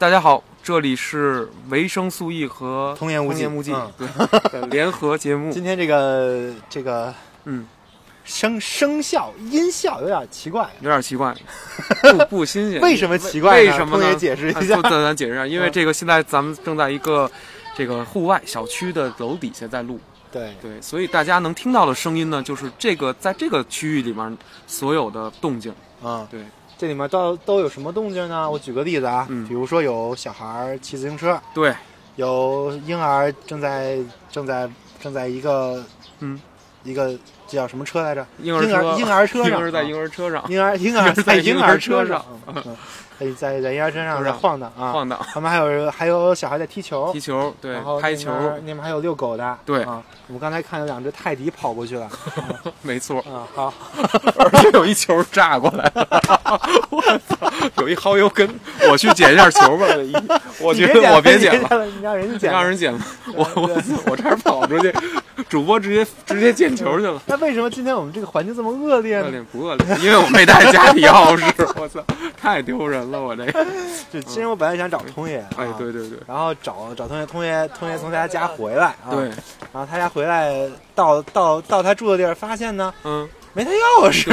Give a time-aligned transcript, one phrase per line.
[0.00, 3.46] 大家好，这里是维生素 E 和童言无忌。
[3.46, 3.92] 无忌嗯。
[4.50, 5.52] 对联合节目。
[5.52, 7.66] 今天这个这个嗯，
[8.24, 11.36] 声声效音效有点奇怪，有点奇怪，
[12.16, 12.80] 不不新鲜。
[12.80, 13.70] 为什么奇怪呢？
[13.70, 14.04] 为什么呢？
[14.04, 14.58] 通爷解释一下。
[14.60, 15.70] 啊咱咱解释一下， 因为嗯。
[15.70, 17.30] 这个现在咱们正在一个
[17.76, 20.00] 这个户外小区的楼底下在录，
[20.32, 25.74] 对，对，所以大家能听到的声音呢，就是这个在这个区域里面所有的动静。
[26.02, 26.40] 嗯，对，
[26.80, 28.50] 这里面到都有什么动静呢？
[28.50, 29.46] 我举个例子啊，嗯。
[29.46, 31.74] 比如说有小孩儿骑自行车，对，
[32.16, 33.98] 有婴儿正在
[34.32, 34.66] 正在
[34.98, 35.84] 正在一个
[36.20, 36.40] 嗯，
[36.82, 37.10] 一个
[37.46, 38.26] 这叫什么车来着？
[38.38, 42.76] 婴儿车，婴儿车上， 婴儿在婴儿车上婴儿婴儿在在婴儿车车上上，嗯 嗯
[43.20, 44.92] 在在在婴儿车上晃荡啊。
[44.92, 52.08] 晃荡、他们还有还有小孩在踢球踢，球，对然后，拍球，那边还有遛狗的，对啊，我们刚才看有两只泰迪跑过去了，
[52.82, 53.18] 没错。
[53.20, 53.72] 啊，好，
[54.38, 56.20] 而且有一球炸过来了，
[56.90, 57.50] 我操！
[57.78, 58.48] 有一耗油根，
[58.90, 59.86] 我去捡一下球吧。
[60.60, 62.98] 我觉得我别捡了，你让人家捡，让人捡了。
[63.34, 64.94] 我我我差点跑出去，
[65.48, 67.20] 主播直接直接捡球去了。
[67.26, 69.24] 那为什么今天我们这个环境这么恶劣呢？
[69.26, 69.96] 恶劣不恶劣？
[69.98, 72.02] 因为我没带家里钥匙，我操，
[72.40, 73.09] 太丢人了！
[73.18, 73.66] 我这个，
[74.12, 76.18] 就其实我本来想找通爷，哎啊，对对对。
[76.26, 79.24] 然后找找通爷，通爷通爷从他家回来，啊，对，
[79.72, 84.30] 然后他家回来到到到他住的地儿，发现呢嗯，没他钥匙，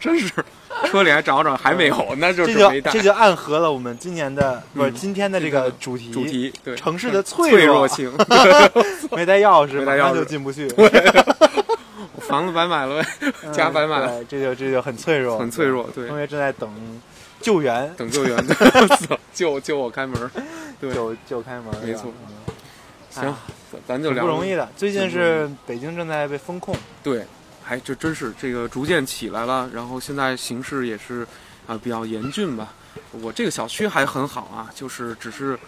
[0.00, 0.32] 真是
[0.86, 8.10] 车里还找找还没有，那就这就这就暗合了我们今年的不是嗯今天的这个主题主题，对，城市的脆脆弱 性。
[9.10, 10.68] 没带钥匙，没带钥匙马上就进不去，
[12.28, 16.16] 房子白买了呗，家白买了，这就这就很脆弱，很脆弱，对同。
[16.18, 16.70] 学正在等
[17.40, 18.36] 救援，等救援，
[19.32, 20.30] 救救我开门。
[20.80, 22.34] 对，救救开门，没错嗯
[23.10, 23.38] 行啊，
[23.72, 24.68] 咱咱就聊不容易的。
[24.76, 27.24] 最近是北京正在被封控，对，
[27.64, 31.26] 还这真是这个逐渐起来了，然后现在形势也是
[31.66, 32.72] 啊、比较严峻吧。
[33.12, 35.58] 我这个小区还很好啊，就是只是、呃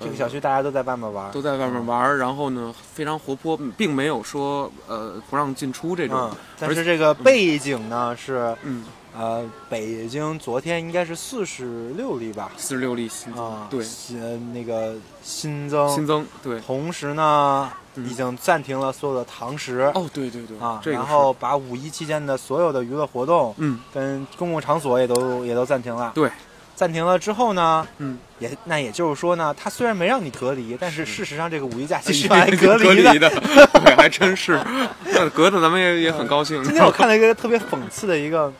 [0.00, 8.84] 这个小区大家都在外面玩，都在外面玩儿，然后呢非常活泼，并没有说呃不让进出这种嗯。，但是这个背景呢是嗯，
[9.16, 13.82] 呃，北京昨天应该是四十六例吧，四十六例新增，啊，对。
[13.84, 16.60] 新那个新增，新增，对。
[16.60, 18.04] 同时呢嗯。
[18.06, 19.92] 已经暂停了所有的堂食。
[19.94, 23.78] 哦，对对对，啊，这个然后把五一期间的所有的娱乐活动嗯。
[23.92, 26.10] 跟公共场所也都也都暂停了。
[26.12, 26.28] 对，
[26.74, 33.30] 暂停了之后呢，嗯，也那也就是说呢，他虽然没让你隔离，但是是事实上这个五一假期 是隔用来隔离离的。
[33.30, 34.60] 对，还真是，
[35.12, 36.62] 那隔的咱们也也很高兴。
[36.64, 38.52] 今天我看了一个特别讽刺的一个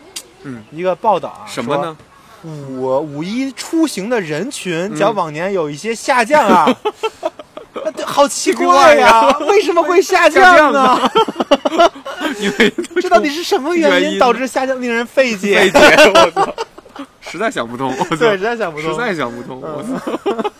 [0.45, 1.97] 嗯，一个报道啊，什么呢？
[2.45, 6.69] 五五一出行的人群嗯较往年有一些下降啊。
[8.07, 11.11] 好奇怪呀、为什么会下降呢？
[12.39, 15.71] 因为这到底是什么原原因因导致下降，令人费解费。
[15.71, 16.55] 解，我操，
[17.21, 18.91] 实在想不通，我操，对，实在想不通。
[18.91, 20.51] 实，在想不通，我操，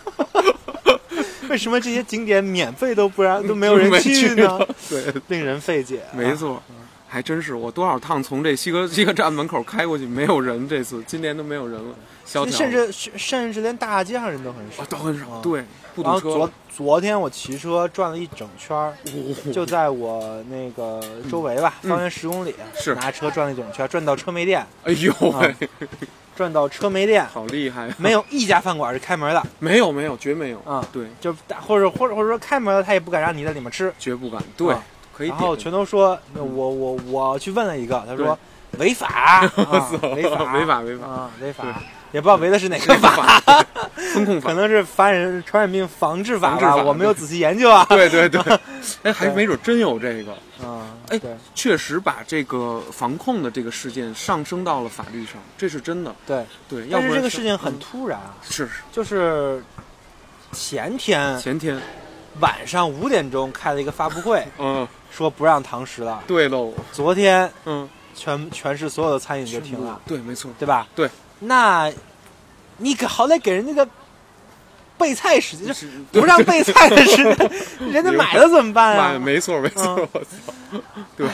[1.49, 4.59] 为什么这些景点免费都不让 都没有人去呢？
[4.89, 6.13] 对，令人费解、啊。
[6.13, 6.61] 没，错。
[7.07, 10.67] 还真是，我多少趟从这西客 西客站门口开过去，没有人。
[10.67, 14.83] 这次今年都没有人了，萧条，甚至甚至连大街上人都很少。
[14.83, 14.87] 啊。
[14.89, 15.39] 都很少啊。
[15.41, 15.63] 对，
[15.93, 16.29] 不堵车。
[16.31, 16.51] 昨。
[16.75, 18.93] 昨天我骑车转了一整圈儿，
[19.53, 21.89] 就在我那个周围吧，嗯。
[21.89, 22.93] 方圆十公里，是。
[22.95, 25.55] 拿车转了一整圈，转到车没电，哎呦喂，
[26.35, 27.89] 转到车没电，好厉害！
[27.97, 30.59] 没有一家饭馆是开门的没有没有，绝没有。
[30.65, 31.33] 啊，对，就
[31.65, 34.41] 或者或者或者说开门了，他也不敢让你在里面吃，绝不敢。
[34.57, 34.83] 对啊，
[35.15, 35.55] 可以然后。
[35.55, 38.37] 全都说我我我去问了一个，他说
[38.77, 39.51] 违法，啊
[40.15, 41.81] 违法违法违法啊违法，
[42.11, 43.41] 也不知道违的是哪个法，
[44.15, 44.55] 风控法可。
[44.55, 47.85] 能是发人传染病防治法我没有仔细研究啊。
[47.89, 48.41] 对 对对，
[49.03, 50.31] 哎，还没准真有这个。
[50.65, 51.19] 啊，哎
[51.53, 56.15] 确实把这个防控的这个事件上升到了法律上，这是真的。
[56.25, 59.61] 对，对，要不然但是这个事情很嗯突然啊，是就是
[60.53, 61.77] 前天前天，
[62.39, 66.23] 晚上五点钟开了一个发布会， 嗯，说不让堂食了。
[66.25, 70.87] 对喽，昨天嗯，全全市所有的餐饮就停了，对，没错，对吧？
[70.95, 71.09] 对。
[71.39, 71.91] 那，
[72.77, 73.87] 你可好歹给人家个
[74.97, 77.51] 备菜时间，是不让备菜的时间，
[77.91, 79.19] 人家买了怎么办买啊？
[79.19, 80.81] 没错没错，嗯我操，
[81.17, 81.27] 对，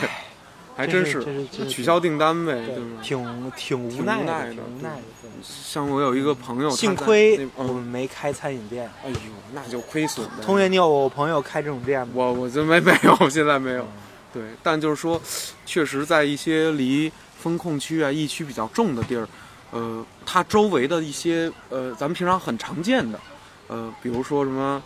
[0.76, 1.24] 还真是
[1.68, 2.90] 取消订单呗，对对吧？
[3.02, 5.02] 挺挺无奈的挺无奈的。
[5.42, 8.90] 像我有一个朋友，幸亏我们没开餐饮店。
[9.04, 9.16] 哎呦，
[9.52, 10.42] 那就亏损的。
[10.44, 12.12] 同学，你有朋友开这种店吗？
[12.14, 13.82] 我我就没没有，现在没有。
[13.82, 13.88] 嗯
[14.34, 15.20] 对，但就是说，
[15.66, 19.28] 确实在一些离风控区啊、疫区比较重的地儿，
[19.72, 23.20] 呃，它周围的一些呃，咱们平常很常见的，
[23.68, 24.82] 呃，比如说什么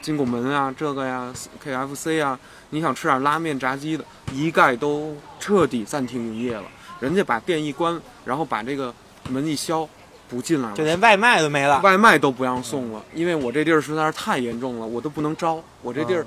[0.00, 1.32] 金拱门啊，这个呀
[1.64, 2.38] ，KFC 啊，
[2.70, 6.64] 你想吃点拉面、炸鸡的，一概都彻底暂停营业了。
[7.00, 8.92] 人家把店一关，然后把这个
[9.28, 9.86] 门一销，
[10.28, 11.80] 不进来了，就连外卖都没了。
[11.80, 16.24] 外卖都不让送了，因为我这地儿实在是太严重了，我都不能招，我这地儿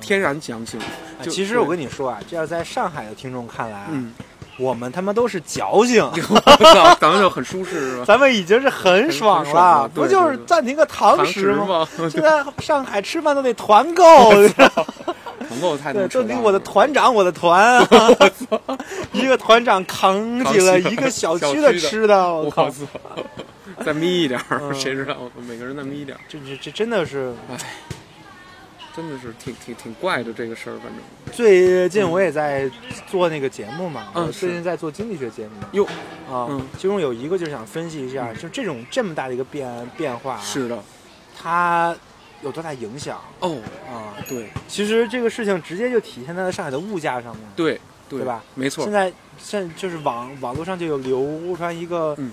[0.00, 0.80] 天然阳性。
[1.22, 4.12] 其实我跟你说啊，这要在上海的听众看来啊，嗯，
[4.58, 6.08] 我们他妈都是矫情，
[7.00, 8.04] 咱们就很舒适是吧？
[8.06, 11.86] 咱们已经是很爽了不就是暂停个堂堂食吗？
[12.10, 14.04] 现在上海吃饭都得团购，
[14.56, 16.34] 团购太对，能扯淡了。
[16.34, 17.86] 都得我的团长，我的团，
[19.12, 22.86] 一个团长扛起了一个小区的吃的，我我靠操！，
[23.84, 24.40] 再眯一点
[24.74, 25.16] 谁知道？
[25.46, 27.32] 每个人再眯一点儿，这这这真的是
[28.96, 30.94] 真的是挺挺挺怪的这个事儿，反正
[31.30, 32.68] 最近我也在
[33.06, 35.84] 做那个节目嘛，嗯我最近在做经济学节目哟，
[36.30, 40.82] 啊，嗯其中有一个就是想分析一下，就这种这么大的一个变变化啊，是的，
[41.38, 41.94] 它
[42.40, 44.16] 有多大影响哦，啊？
[44.28, 47.46] 对其实这个事情直接就体现在了上海的物价上面。
[47.54, 47.78] 对
[48.08, 48.42] 对对吧？
[48.54, 52.32] 没错现，在现在就是网网络上就有流传一个、嗯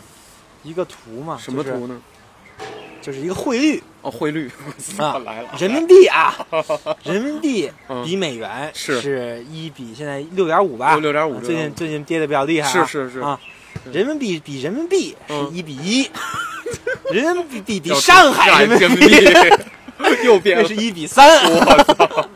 [0.63, 2.01] 一个图嘛，什么图呢？
[3.03, 3.19] 就是？
[3.19, 4.49] 一个汇率，哦，汇率
[4.97, 6.33] 啊来了，人民币啊，
[7.03, 9.01] 人民币嗯比美元是。
[9.01, 10.95] 是一比现在六点五吧？
[10.95, 13.19] 六点五啊最近最近跌的比较厉害、啊，是是是。
[13.19, 13.39] 啊，
[13.91, 15.51] 人民币比人民币是嗯。
[15.53, 16.09] 一比一，
[17.11, 19.05] 人民币比比上海人民币
[20.23, 20.63] 又变了。
[20.63, 22.27] 那是，一比三，我操！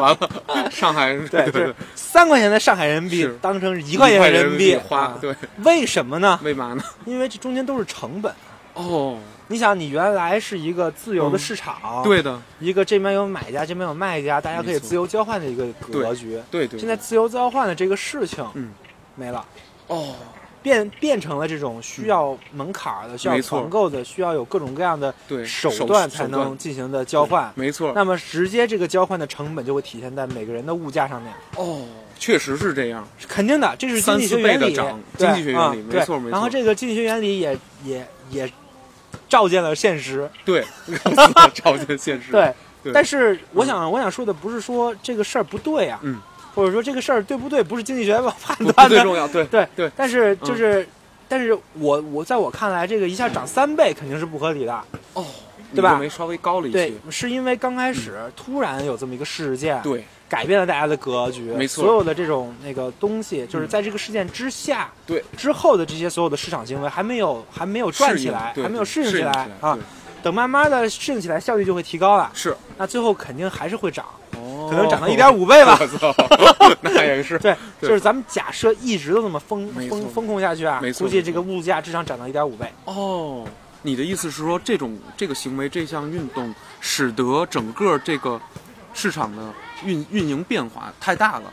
[0.00, 1.72] 完了，上海人对，对。
[1.94, 5.34] 三块钱的上海人民币当成是一一块钱的人人民币花啊，对，
[5.64, 6.38] 为什么呢？
[6.42, 6.82] 为嘛呢？
[7.06, 8.32] 因为这中间都是成本。
[8.74, 9.18] 哦，
[9.48, 16.40] 你想，你原来是一个自由的嗯市场，，对的，一个这边有买家，这边有卖家，大家可以自由交换的一个格局。
[16.50, 16.78] 对对。
[16.78, 18.72] 现在自由交换的这个事情，嗯，
[19.16, 19.44] 没了，
[19.88, 20.14] 哦，
[20.62, 25.14] 变变成了这种需要门槛儿的、需要团购的、需要有各种各样的，
[25.44, 27.52] 手手段才能进行的交换。
[27.54, 27.92] 没错。
[27.94, 31.84] 那么直接这个交换的成本就会体现在每个人的物价上面，哦，
[32.18, 33.06] 确实是这样。
[33.18, 34.74] 是肯定的，这是经济学原理。
[34.74, 36.22] 对经济学原理啊没错没错。
[36.22, 38.50] 对然后这个经济学原理也也也
[39.34, 40.30] 照见了现实。
[40.44, 40.64] 对，
[41.52, 42.30] 照见现实。
[42.30, 42.54] 对，
[42.84, 46.20] 对但是我想我想说的不是说这个事儿不对啊，嗯，
[46.54, 48.94] 或者说这个事儿对不对，不是经济学判断的。
[48.94, 49.26] 最重要。
[49.26, 50.86] 对对对但是就是，
[51.28, 54.80] 但是我我在我看来，这个一下涨三倍肯定是不合理的。
[55.14, 55.26] 哦，
[55.74, 60.04] 对吧稍微高了一对些。，是因为刚开始突然有这么一个事件，对
[60.34, 69.78] 改变了大家的格局，没错所有的这种那个东西，就是嗯在这个事件之下，对之后的这些所有的市场行为还没有还没有转起来，对还没有适应起来啊。
[70.24, 72.30] 等慢慢的适应起来，效率就会提高了。
[72.34, 74.04] 是，那最后肯定还是会涨，
[74.36, 75.78] 哦可能涨到一点五倍吧。
[76.80, 77.38] 那也是。
[77.44, 82.66] 对，对就是咱们假设一直都这么风风风控下去啊估计这个物价至少涨到一点五倍。
[82.86, 83.44] 哦，
[83.82, 88.40] 你的意思是说，这种这个行为、这项运动，使得整个这个
[88.94, 89.52] 市场的
[89.84, 91.52] 运运营变化太大了，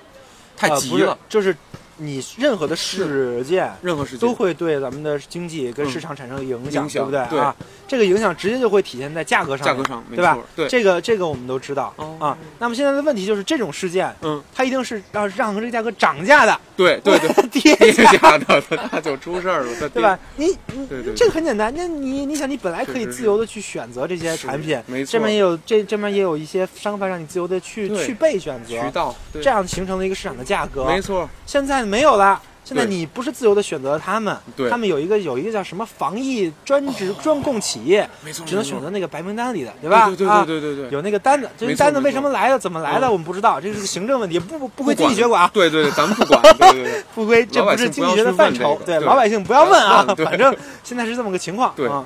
[0.55, 1.53] 太急了，就是
[1.97, 7.55] 你任何的事件任何事件都会对咱们的经济跟市场产生影响，影响不对对啊？
[7.87, 10.37] 这个影响直接就会体现在价格上，价格上，对吧？
[10.55, 12.37] 对，这个这个我们都知道、哦啊。
[12.59, 18.11] 那么现在的问题就是，这种事件嗯，它一定是要让这个价格涨价的，对对对，跌跌价。
[18.13, 20.17] 价的它就出事儿了， 对吧？？
[20.35, 30.85] 你你对对对这个很简单，那你你想，你本来可以自由的去选择这些产品，没错这边也有这这边也有一些商贩让你自由的去去被选择，渠道，对这样形成了一个市场的价格。
[30.85, 32.41] 没错，现在没有了。
[32.63, 34.37] 现在你不是自由的选择他们，
[34.69, 38.07] 他们有一个有一个叫什么防疫专职专供企业，
[38.45, 40.05] 只能选择那个白名单里的，对吧？
[40.05, 43.11] 对对啊对对对对，有那个单子，这个单子为什么来的，怎么来的，嗯。
[43.11, 45.41] 我们不知道，这是个行政问题，不不不归经济学管。
[45.41, 48.79] 啊，对对对，咱们不管，对对对， 不归，这不是经济学的范畴。
[48.85, 51.89] 对，老百姓不要问啊反正现在是这么个情况，对。
[51.89, 52.05] 啊。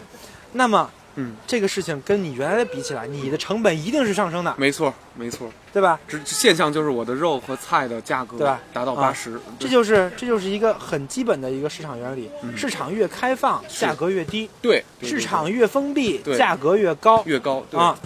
[0.53, 6.00] 那么嗯，这个事情跟你原来的比起来，你的成本一定是上升的，没错没错，对吧？
[6.07, 8.60] 只现象就是我的肉和菜的价格对吧？
[8.74, 9.01] 达到啊。
[9.01, 12.57] 八十，这就是这就是一个很基本的一个市场原理，嗯。
[12.57, 16.38] 市场越开放，价格越低；对对对市场越封闭，对。
[16.38, 17.24] 价格越高。
[17.25, 17.79] 越高，对。
[17.79, 17.98] 啊。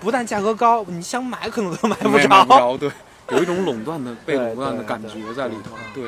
[0.00, 2.44] 不但价格高，你想买可能都买不买着。
[2.44, 2.90] 不着，对，
[3.30, 6.04] 有一种垄断的被对垄断的对感对觉在里头，对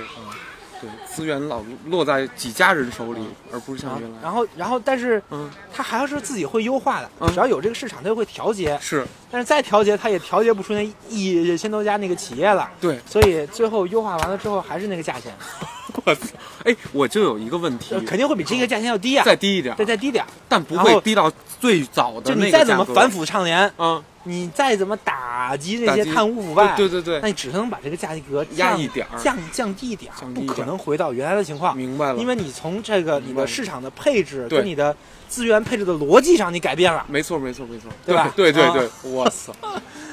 [0.85, 3.21] 对对，资源老落在几家人手里，
[3.53, 8.79] 而不是像原来，然后，然后，但是嗯，它还要是自己会优化的，嗯只要有这个市场，它就会调节。
[8.81, 12.71] 是但是再调节，它也调节不出那一千多家那个企业了。
[12.81, 15.33] 对，所以最后优化完了之后，还是那个价钱，
[16.05, 16.27] 我操，
[16.65, 20.25] 哎，我就有一个问题呃，肯定会比这个价钱要低啊，再低一点再，再低点。
[20.49, 31.77] 但不会低到最早的就你那个价格再怎么反，腐倡廉，嗯，你再怎么打击这些贪污腐败，对对对对，那你只能把这个价格降压一点儿降降低一点儿，不可能回到原来的情况。
[31.77, 34.97] 明白了，因为你从这个你的市场的配置对跟你的
[35.29, 37.05] 资源配置的逻辑上，你改变了。
[37.09, 39.53] 没错，没错，没错，对吧啊对对对，我操！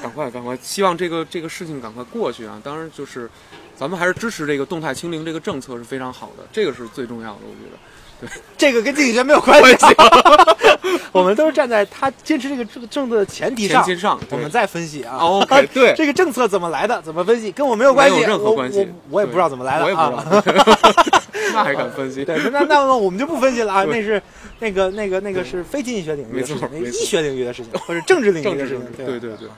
[0.02, 2.60] 赶快，赶快，希望这个这个事情赶快过去啊！
[2.62, 3.30] 当然，就是
[3.76, 7.78] 咱们还是支持这个动态清零这个政策是非常好的，这个是最重要的，我觉得。
[8.56, 9.86] 这个跟经济学没有关系。
[11.12, 15.16] 我 们都是站在他坚持这个政政策的前提上，前提上我们再分析啊。
[15.18, 15.94] OK， 对。
[15.94, 18.80] 这个政策怎么来的，怎么分析，跟我没有关系，没有任何我关系。
[18.80, 20.42] 我我也不知道怎么来的啊。
[21.52, 22.24] 那还敢分析？
[22.24, 24.22] 对，那那那我们就不分析了啊，那是
[24.60, 27.00] 那个那个那个是非经济学领域的事情，那没错。
[27.00, 29.52] 医学领域的事情，或者政治领域的事情，对对对，啊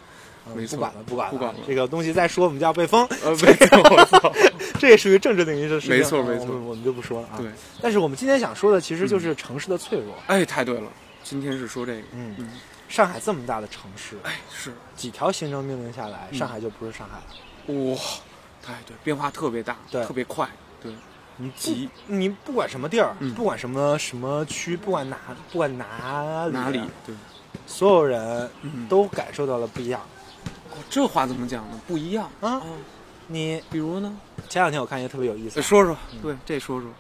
[0.55, 1.61] 没错不管了，不管了，不管了。
[1.67, 4.33] 这个东西再说，我们就要被封，呃，没错，我操，
[4.79, 6.47] 这也属于政治领域的事情，啊没错没错。
[6.61, 7.37] 我们就不说了啊。
[7.39, 7.47] 对，
[7.81, 10.15] 但是我们今天想说的，其实就是城市的脆弱。
[10.27, 10.89] 哎，太对了，
[11.23, 12.35] 今天是说这个，嗯。
[12.39, 12.51] 嗯，
[12.89, 16.39] 上海这么大的城市，哎，是，几条行政命令下来，嗯。
[16.39, 17.93] 上海就不是上海了。
[17.93, 17.99] 哇，
[18.63, 20.05] 太对，变化特别大，对。
[20.05, 20.47] 特别快，
[20.83, 20.93] 对，
[21.39, 21.89] 你急。
[22.07, 23.33] 你不管什么地儿，嗯。
[23.35, 25.17] 不管什么什么区，不管哪
[25.51, 26.81] 不管哪里，哪里？
[27.07, 27.15] 对，
[27.67, 30.01] 所有人嗯，都感受到了不一样。
[30.75, 31.81] 哦这话怎么讲呢？
[31.87, 32.61] 不一样啊
[33.27, 34.15] 你比如呢？
[34.51, 36.91] 前两天我看一个特别有意思呃，说说，嗯对，这说说，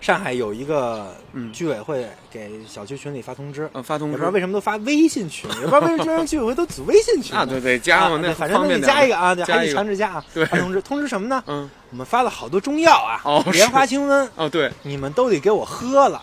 [0.00, 7.40] 上海有一个嗯居委会给小区群里发通知，嗯，发通知也不知道为什么都发微信群，也不知道为什么居委会都组微信群呢。
[7.40, 10.24] 啊，对对，加嘛，啊那反正你加一个啊，对 还得强制加啊。
[10.32, 11.42] 对发通知，通知什么呢？
[11.48, 16.22] 嗯，我们发了好多中药啊，哦是莲花清瘟，哦，对，你们都得给我喝了，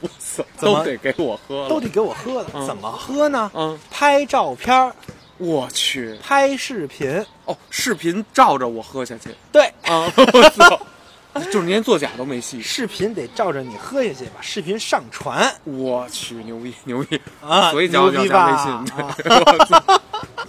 [0.00, 2.46] 我操，怎么都得给我喝了，都得给我喝了。
[2.54, 3.48] 嗯怎么喝呢？
[3.54, 4.92] 嗯，拍照片儿，
[5.38, 10.10] 我去，拍视频，哦，视频照着我喝下去对，啊！
[10.16, 10.80] 我操，
[11.50, 12.62] 就是连作假都没戏。
[12.62, 17.20] 视频得照着你喝下去，把视频上传我去，牛逼牛逼！
[17.40, 18.84] 啊，所以叫牛逼要加微吧？
[18.86, 18.94] 信，
[19.28, 20.02] 我操，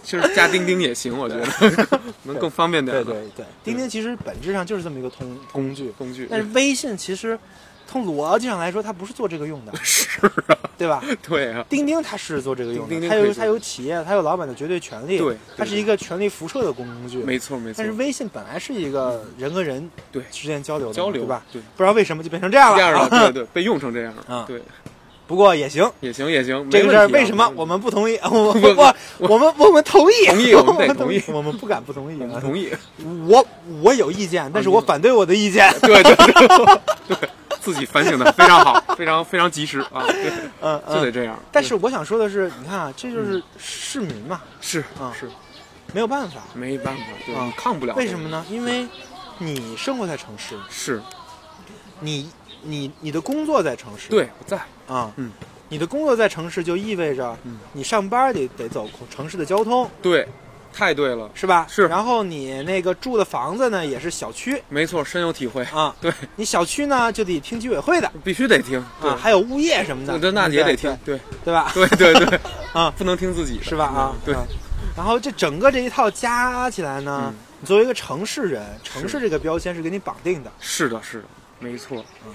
[0.03, 3.13] 其实加钉钉也行，我觉得 能更方便点对。
[3.13, 7.37] 对对，钉钉其实本质上就是这么一个通工具，工具，但是微信其实
[7.87, 11.03] 从逻辑上来说，它不是做这个用的， 是啊，对吧？
[11.27, 17.19] 对啊，钉钉它是做这个用的，它有它有企业，它有老板的绝对权利，对对它是一个权力辐射的工具。
[17.19, 21.43] 没错没错但是，微信本来是一个人和人对之间交流的交流对吧？
[21.51, 22.77] 对，不知道为什么就变成这样了。
[22.77, 24.61] 这样了， 对对，被用成这样啊了，对，
[25.27, 26.69] 不过也行，也行也行。
[26.69, 28.17] 这个事儿为什么我们不同意？
[28.25, 32.39] 我我我我们我们同意，同意我们得同同意我们不敢不同意啊。
[32.41, 32.69] 同意？
[33.27, 33.45] 我
[33.81, 35.73] 我有意见，但是我反对我的意见。
[35.81, 36.47] 对对对
[37.07, 37.29] 对，
[37.65, 40.31] 自己反省的非常好，非常非常及时啊，对，
[40.61, 40.95] 嗯嗯。
[40.95, 41.35] 就得这样。
[41.51, 45.27] 但是我想说的是，你看啊，这就是市民嘛，是啊是
[45.91, 46.41] 没有办法。
[46.53, 47.95] 没办法，对抗不了。
[47.95, 48.29] 为什么？
[48.29, 48.45] 呢？
[48.47, 48.87] 因为
[49.39, 51.01] 你生活在城市，是
[52.01, 52.29] 你
[52.61, 54.57] 你你的工作在城市，对，我在，
[54.87, 55.31] 啊，嗯，
[55.67, 60.27] 你的工作在城市就意味着嗯你上班得得走城市的交通，对，
[60.75, 61.65] 太对了，是吧？
[61.69, 61.87] 是。
[61.87, 64.61] 然后你那个住的房子呢也是小区。
[64.67, 65.63] 没错，深有体会。
[65.73, 68.11] 啊， 对，你小区呢就得听居委会的。
[68.23, 69.09] 必须得听，对。
[69.09, 71.71] 啊，，还有物业什么的，那那也得听，对对吧？
[71.73, 72.39] 对对对，
[72.73, 73.85] 啊，不能听自己，是吧？
[73.85, 74.35] 啊，对。
[74.35, 74.45] 啊，
[74.97, 77.35] 然后这整个这一套加起来呢，嗯。
[77.61, 81.25] 你作为一个城市人，城市这个标签是给你绑定的，是的，是的，
[81.59, 82.33] 没错，嗯，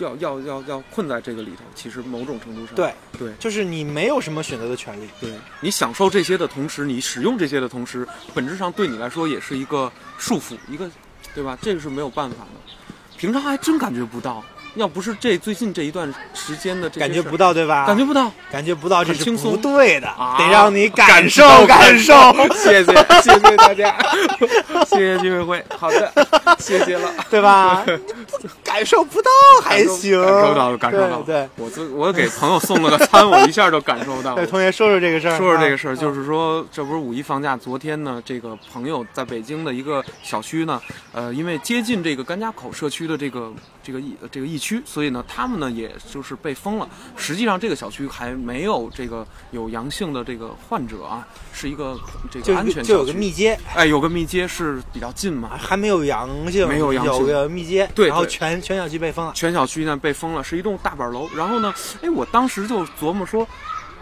[0.00, 5.08] 要要要要困在这个里头，其实某种程度上，对，对就是你没有什么选择的权利。
[5.20, 10.90] 对，你享受这些的同时，你使用这些的同时，本质上对你来说也是一个束缚，一个，
[11.34, 11.58] 对吧？
[11.62, 12.74] 这个是没有办法的，
[13.16, 14.44] 平常还真感觉不到。
[14.74, 17.86] 要不是这最近这一段时间的这感觉不到，对吧？
[17.86, 22.14] 感觉不到，感觉不到，这是很轻松不对的，啊得让你感受受感受。
[22.54, 23.96] 谢谢谢谢大家，
[24.86, 26.12] 谢谢居委会，好的，
[26.58, 27.12] 谢谢了。
[27.30, 27.84] 对吧？
[28.64, 29.30] 感受不到
[29.62, 31.22] 还行，感受到了，感受到了。
[31.26, 34.50] 对我自我给朋友送了个餐，我一下就感受到对，了对，。
[34.50, 40.80] 同学说说这个事儿，啊说说这个事儿，就是说，这不是五一放假，昨天呢，这个朋友在北京的一个小区呢，
[41.12, 46.88] 呃，因为接近这个甘家口社区的这个这个疫这个疫区，所以呢，他们呢也就是被封了。
[47.16, 51.98] 实际上，这个小区还没有这个有阳性的这个患者啊，是一个
[52.30, 53.04] 这个安全就有。
[53.04, 59.32] 个密接，哎，有个密接是比较近嘛，还没有阳性，没有阳性有个密接，对然后全全小区被封了。
[59.34, 61.28] 全小区呢被封了，是一栋大板楼。
[61.34, 63.48] 然后呢，哎，我当时就琢磨说，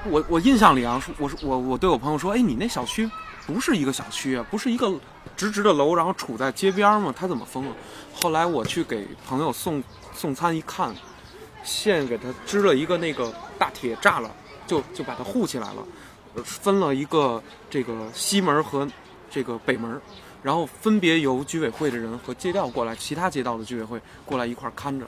[0.05, 3.09] 我我印象里啊，我说我我对我朋友说，哎，你那小区
[3.47, 4.93] 不是一个小区啊，不是一个
[5.37, 7.15] 直直的楼，然后处在街边儿吗？
[7.17, 7.73] 它怎么封了？
[8.13, 9.83] 后来我去给朋友送
[10.19, 10.93] 送餐一看，
[11.63, 14.29] 线给他支了一个那个大铁栅栏，
[14.67, 15.87] 就就把它护起来了，
[16.43, 18.87] 分了一个这个西门和
[19.31, 20.01] 这个北门。
[20.41, 25.07] 然后分别由居委会的人和街道过来，其他街道的居委会过来一块看着。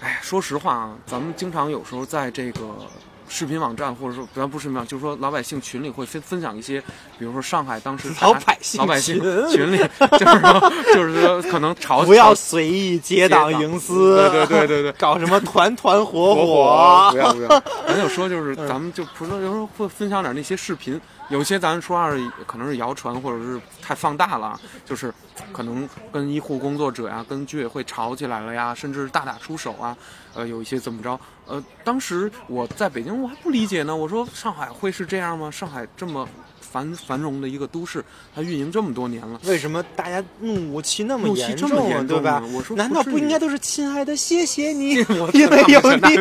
[0.00, 2.76] 哎，说实话啊，咱们经常有时候在这个
[3.28, 6.80] 视频网站，或者说咱不是视频网，就是说老百姓群里会分分享一些，
[7.18, 9.78] 比如说上海当时 老百姓老百姓群群里，
[10.18, 16.46] 就是说就是说可能吵不要随意结党营私，对对对对对搞什么团团伙火。
[16.46, 17.48] 伙不要不要。
[17.86, 25.12] 咱就说就是咱们就不是说有时候会分享点那些视频，有些咱说话是可能是谣传或者是太放大了，就是
[25.52, 29.96] 可能跟医护工作者呀、跟居委会吵起来了呀，甚至大打出手啊，
[30.34, 31.18] 呃，有一些怎么着？
[31.46, 35.50] 呃，当时我在北京我还不理解呢，我说上海会是这样吗？
[35.50, 36.28] 上海这么
[36.70, 39.40] 繁繁荣的一个都市，它运营这么多年了。
[39.44, 41.74] 为什么大家怒气那么怒气这严重啊？
[41.74, 42.42] 么严重对吧？
[42.52, 44.94] 我说难道不应该都是亲爱的，谢谢你，
[45.32, 46.18] 因为有你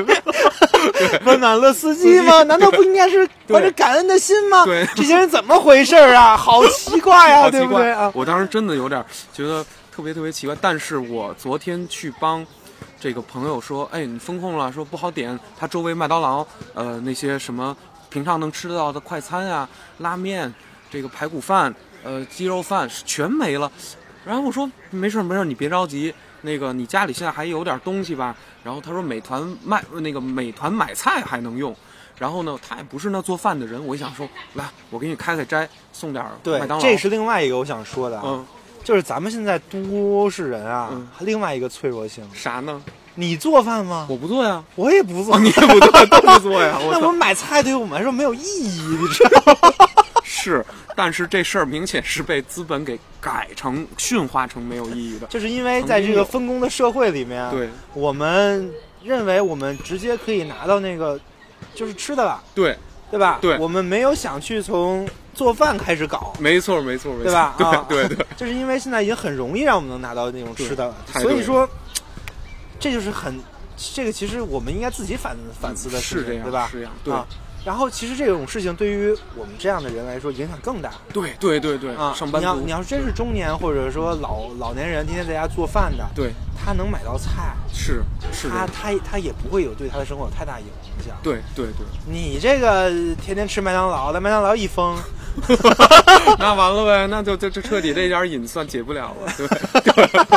[1.25, 2.43] 温暖了司机吗？
[2.43, 4.63] 难道不应该是怀着感恩的心吗？
[4.65, 6.37] 对这些人怎么回事儿啊？
[6.37, 8.11] 好奇怪啊、 怪对不对啊？
[8.15, 12.45] 我当时真的有点觉得特别特别奇怪，但是我昨天去帮
[12.99, 17.75] 这个朋友说，哎，你风控了，说不好点，他周围麦当劳，呃，那些什么
[18.09, 19.67] 平常能吃得到的快餐啊、
[19.99, 20.53] 拉面，
[20.89, 21.73] 这个排骨饭，
[22.03, 23.71] 呃，鸡肉饭全没了。
[24.25, 28.35] 然后我说没事儿没事儿，你别着急，那个你家里现在还有点东西吧？
[28.63, 31.75] 然后他说美团卖那个美团买菜还能用。
[32.17, 36.83] 然后呢，他也不是那做饭的人，我一想说，来，我给你开开斋，送点儿对麦当劳。
[36.83, 38.45] 这是另外一个我想说的啊，嗯，
[38.83, 42.27] 就是咱们现在都市人啊，嗯另外一个脆弱性。
[42.33, 42.81] 啥呢？
[43.19, 44.05] 你做饭吗？
[44.09, 45.35] 我不做呀，我也不做。
[45.35, 46.77] 哦，你也不做，都不做呀。
[46.85, 49.73] 我操那我们买菜对于我们来说没有意义，你知道吗？
[50.23, 50.63] 是，
[50.95, 55.25] 但是这事儿明显是被资本给改成驯化成没有意义的。
[55.27, 58.71] 就是因为在这个分工的社会里面，对我们
[59.03, 61.19] 认为我们直接可以拿到那个
[61.73, 62.77] 就是吃的了，对，
[63.09, 63.39] 对吧？
[63.41, 67.55] 对我们没有想去从做饭开始搞，没错没错没错，对吧？
[67.57, 71.67] 啊对对对， 就是因为现在已经很容易让我们能拿到那种吃的了所以说
[72.79, 73.39] 这就是很
[73.93, 76.67] 这个其实我们应该自己反反思的事情，是这样，对吧？
[76.71, 77.25] 是这样，对啊，
[77.65, 82.13] 然后其实这种事情对于我们这样的人来说影响更大对对对对啊。
[82.15, 90.65] 上班你要你要是真是中年或者说老老年人，天天在家做饭的，对他能买到菜，是是他，他他也不会有对他的生活有太大影
[91.05, 91.15] 响。
[91.21, 94.97] 对对对，你这个天天吃麦当劳，在麦当劳一封，
[96.39, 99.47] 那完了呗，那就就就彻底这点瘾算解不了了，对
[99.81, 100.36] 对。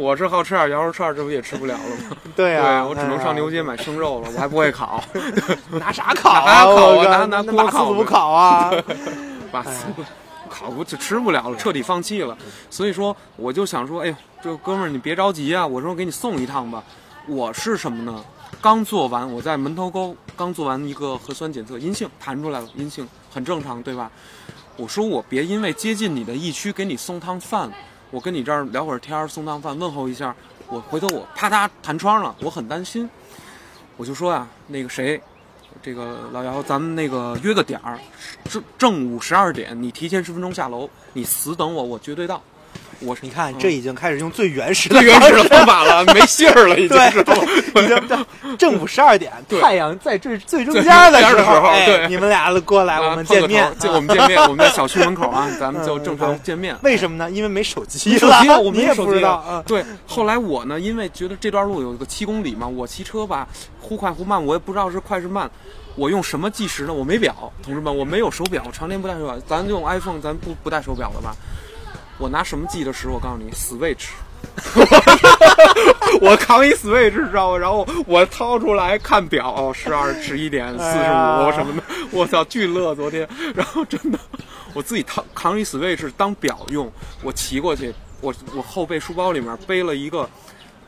[0.00, 2.16] 我是好吃点羊肉串，这不也吃不了了吗？
[2.34, 5.04] 对啊，我只能上牛街买生肉了，我还不会烤，
[5.72, 6.64] 拿啥烤啊？
[6.74, 8.72] 烤啊我拿拿锅烤呗四怎么烤啊？
[9.52, 9.84] 把丝
[10.48, 12.34] 烤不就吃不了了，彻底放弃了。
[12.70, 16.82] 所以说，我就想说，哎呦，这哥们儿你别着急啊，我说给你送一趟吧。
[17.26, 18.24] 我是什么呢？
[18.58, 24.10] 刚做完，我在门头沟刚做完一个核酸检测，阴性弹出来了，阴性很正常，对吧？
[24.78, 27.70] 我说我别因为接近你的疫区给你送趟饭，
[28.10, 30.34] 我跟你这儿聊会儿天，送趟饭问候一下，
[30.68, 33.08] 我回头我啪嗒弹窗了，我很担心。
[33.96, 35.20] 我就说呀、那个谁，
[35.80, 37.98] 这个老姚，咱们那个约个点儿，
[38.44, 42.42] 正正午十二点，你提前十分钟下楼，你死等我，我绝对到。
[43.00, 47.34] 我你看，这已经开始用最原始的最原始的方法了，没信儿了，已经对是吧。
[47.76, 56.76] 已经正午十二点，太阳在最最中间的时候哎对你们俩过来，啊我们见面头，见啊我们见面，我们在小区门口啊， 咱们就正常见面。
[56.82, 57.30] 为什么呢？
[57.30, 59.62] 因为没手机没手机了， 我没你也手机了不知道啊。
[59.66, 63.48] 对，后来我呢，因为觉得这段路有个七公里嘛，我骑车吧，
[63.80, 65.50] 忽快忽慢，我也不知道是快是慢。
[65.96, 66.92] 我用什么计时呢？
[66.92, 69.38] 我没表，同志们，我没有手表，我常年不戴手表。
[69.46, 71.34] 咱用 iPhone，咱不不戴手表了吧？
[72.20, 73.08] 我拿什么记的时？
[73.08, 74.10] 我告诉你，Switch。
[76.20, 77.58] 我扛一 Switch，知道吗？
[77.58, 82.94] 然后我掏出来看表，哦，十二十一点四十五什么的，我操，巨乐！
[82.94, 84.18] 昨天，然后真的，
[84.74, 86.90] 我自己扛扛一 Switch 当表用，
[87.22, 90.28] 我骑过去，我我后背书包里面背了一个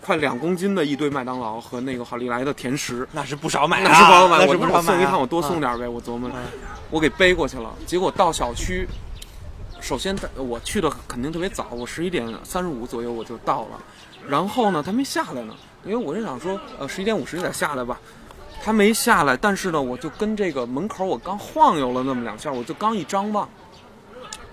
[0.05, 5.61] 快两公斤的一堆麦当劳和那个好利来的甜食，那是不少买啊，那是不少买，那我是不少送一趟，我多送啊。
[5.61, 6.37] 点呗，我琢磨着，
[6.91, 7.71] 我给背过去了。
[7.87, 8.89] 结果到小区，
[9.83, 13.83] 首先他我去的肯定特别早，我十一点三十五左右我就到了，
[14.29, 18.01] 然后呢，他没下来呢，因为我就想说，呃，十一点五十你得下来吧。
[18.65, 23.49] 他没下来，但是呢，我就跟这个门口我刚晃悠了那么两下，我就刚一张望，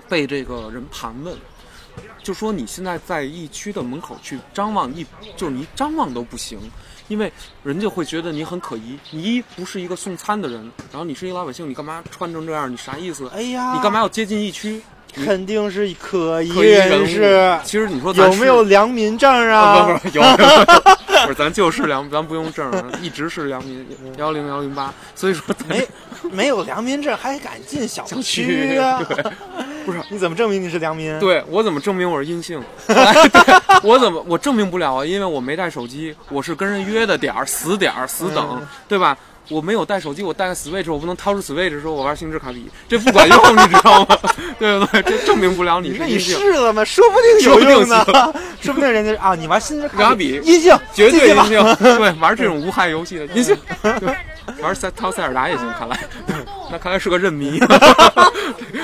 [0.10, 1.38] 被这个人盘问，
[2.24, 5.06] 就说你现在在疫区的门口去张望一，
[5.38, 6.60] 就是你张望都不行，
[7.08, 7.32] 因为
[7.63, 8.98] 人家会觉得你很可疑。
[9.12, 10.60] 你不是一个送餐的人，
[10.92, 12.72] 然后你是一个老百姓，你干嘛穿成这样？
[12.72, 13.28] 你啥意思？
[13.28, 14.82] 哎呀，你干嘛要接近疫区？
[15.15, 19.60] 你肯定是可疑人士，其实你说有没有良民证啊？
[19.60, 19.86] 啊？
[19.86, 20.24] 不不不，有，
[21.26, 23.86] 不是咱就是良，咱不用证，一直是良民
[24.17, 25.88] 幺零幺零八， 所以说咱没
[26.32, 29.02] 没有良民证还敢进小小区区啊？
[29.08, 29.24] 对，
[29.86, 31.17] 不是你怎么证明你是良民？
[31.19, 32.62] 对我怎么证明我是阴性？
[32.88, 33.13] 哎
[33.84, 35.06] 我怎么我证明不了啊？
[35.06, 39.17] 因为我没带手机，我是跟人约的点儿，死点儿，死等，嗯对吧？
[39.49, 44.17] 我没有带手机，我带个 Switch，我不能掏出 Switch 说我玩星之卡比，这不管用，你知道吗？
[44.59, 45.01] 对不对？
[45.01, 46.85] 这证明不了你是那你试了吗？
[46.85, 48.05] 说不定有用呢，
[48.62, 51.75] 说不定人家啊，你玩星之卡比阴性， 绝对阴性。
[51.77, 54.15] 对，玩这种无害游戏的阴性，对，
[54.62, 55.99] 玩塞掏塞尔达也行，看来，
[56.71, 57.59] 那看来是个认迷，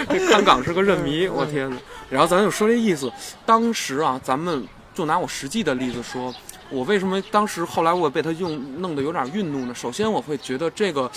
[0.09, 1.75] 这看港是个认迷，我天哪！
[2.09, 3.11] 然后咱就说这意思，
[3.45, 6.33] 当时啊，咱们就拿我实际的例子说，
[6.75, 9.73] 我为什么当时后来我被他用弄得有点愠怒呢？
[9.73, 11.09] 首先我会觉得这个，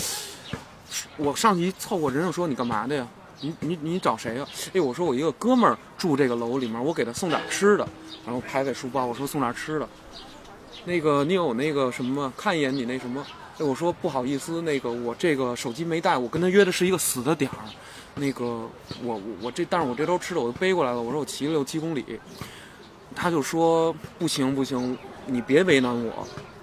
[1.17, 3.05] 我上级凑过人家说你干嘛的呀？
[3.41, 7.89] 你你你找谁呀、哎，我说我一个哥们儿住这个楼里面，我给他送点吃的，
[8.25, 9.89] 然后拍拍书包，我说送点吃的。
[10.85, 12.33] 那个你有那个什么？
[12.37, 13.25] 看一眼你那什么？
[13.59, 17.59] 哎，我说不好意思，那个我这个手机没带，我跟他约的是一个死的点儿。
[18.15, 18.71] 那个我
[19.03, 21.03] 我我这，但是我这兜吃的我都背过来了。
[21.03, 22.05] 我说我骑了六七公里，
[23.15, 26.13] 他就说不行不行，你别为难我。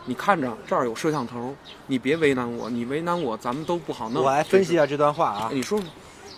[0.07, 1.55] 你看着这儿有摄像头，
[1.87, 4.23] 你别为难我，你为难我，咱们都不好弄。
[4.23, 5.49] 我来分析一下这段话啊。。
[5.51, 5.79] 你说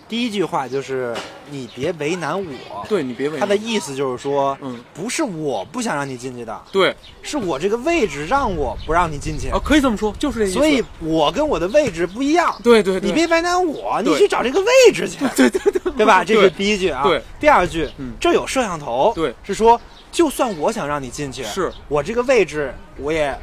[0.08, 1.14] 第一句话就是
[1.50, 3.40] 你别为难我，对，你别为难。
[3.40, 10.54] 他的意思就是说，嗯，不是我不想让你进去的，对，是我这个位置让我不让你进去啊，，可以这么说，就是这意思。
[10.54, 12.58] 所以我跟我的位置不一样。
[12.64, 16.24] 对对对，你别为难我，你去找这个位置去，对对对对吧？
[16.24, 17.02] 这是第一句啊。
[17.02, 17.22] 对。
[17.38, 19.78] 第二句嗯，这有摄像头，对，是说
[20.10, 21.72] 就算我想让你进去，是。
[21.88, 23.38] 我这个位置我也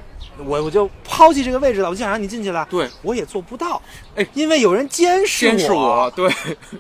[0.46, 3.82] 我我就抛弃这个位置了，我就想让你进去了，对，我也做不到，
[4.16, 6.30] 哎，因为有人监视监视我， 对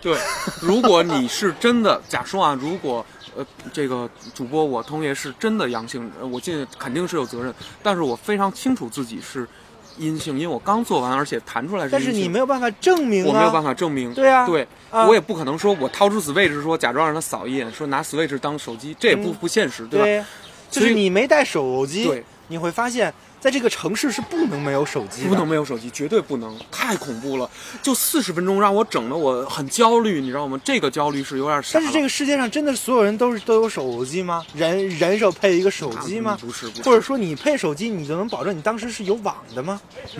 [0.01, 0.17] 对。
[0.61, 3.05] 如果你是真的，假说啊，如果
[3.37, 9.47] 呃这个主播我同学是真的阳性，呃我进肯定是有责任，但是我非常清楚自己是
[9.97, 14.13] 阴性，因为我刚做完，而且弹出来是但是你没有办法证明啊，我没有办法证明。
[14.13, 20.05] 对啊对，啊我也不可能说我掏出 Switch 说假装让他扫一眼，说拿 Switch 当手机，这也不、嗯不现实，对吧？
[20.05, 20.23] 对，
[20.69, 23.13] 就是你没带手机，对，你会发现
[23.45, 27.47] 在这个城市是不能没有手机，不能没有手机，绝对不能，太恐怖了！
[27.79, 30.59] 就四十分钟让我整的我很焦虑，你知道吗？
[30.63, 31.77] 这个焦虑是有点傻。
[31.77, 34.43] 但是这个世界上真的所有人都是都有手机吗？
[34.55, 36.35] 人人手配一个手机吗？
[36.41, 39.79] 不是，不是，或者说你配手机，你就能保证你当时是有网的吗？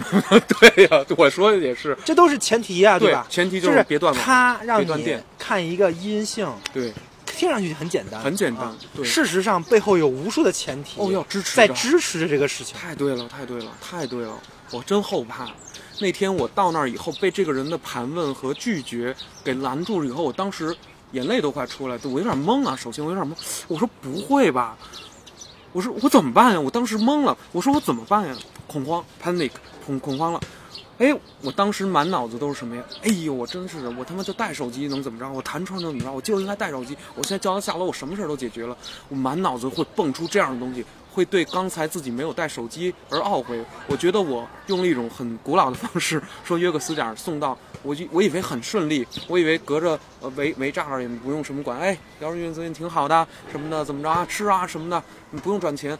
[0.59, 3.25] 对呀、我说的也是，这都是前提呀、对吧？
[3.27, 6.93] 前提就是别断网他让你电看一个阴性，对，
[7.35, 12.75] 听上去很简单，很简单啊对事实上背后有无数的前提，哦，要支持在支持着这个事情。
[12.75, 14.33] 太对了，太对了，太对了！
[14.71, 15.49] 我真后怕。
[15.99, 20.75] 那天我到那儿以后，被这个人的盘问和拒绝给拦住了以后，我当时
[21.11, 22.75] 眼泪都快出来，我有点懵啊。
[22.75, 23.35] 首先我有点懵，
[23.67, 24.77] 我说不会吧？
[25.71, 26.59] 我说我怎么办呀？
[26.59, 28.35] 我当时懵了，我说我怎么办呀？
[28.67, 29.51] 恐慌，panic，
[29.85, 30.41] 恐恐慌了。
[30.97, 32.83] 哎，我当时满脑子都是什么呀？
[33.03, 35.29] 哎呦，我真是的，我他妈就带手机能怎么着？
[35.29, 36.11] 我弹窗能怎么着？
[36.11, 36.95] 我就应该带手机。
[37.15, 38.77] 我现在叫他下楼，我什么事儿都解决了。
[39.09, 43.61] 我满脑子会蹦出这样的东西，会对刚才自己没有带手机而懊悔。
[43.87, 55.97] 我觉得我用了一种很古老的方式，说约个死点送到，我就 我以为很顺利，我以为隔着呃围围栅栏也不用什么管，哎，聊着运资挺好的，什么的怎么着啊，吃啊什么的，你不用转钱，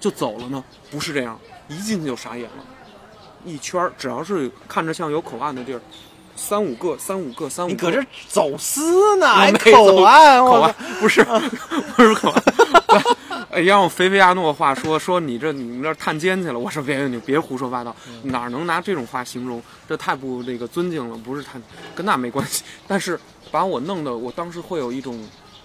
[0.00, 0.64] 就走了呢？
[0.90, 2.64] 不是这样，一进去就傻眼了。
[3.44, 5.80] 一圈儿，只要是看着像有口岸的地儿，
[6.36, 7.74] 三五个，三五个，三五个。
[7.74, 10.74] 你搁这走私呢，还没口走岸，口岸！
[11.00, 11.24] 不是
[11.96, 12.42] 不是口岸。
[13.52, 19.62] 哎，让我菲菲亚诺话说说你这你们这儿探监去了，我说别你别胡说八道，哪儿能拿这种话形容？
[19.86, 21.62] 这太不那个尊敬了，不是探
[21.94, 22.64] 跟那没关系。
[22.88, 25.22] 但是把我弄得，我当时会有一种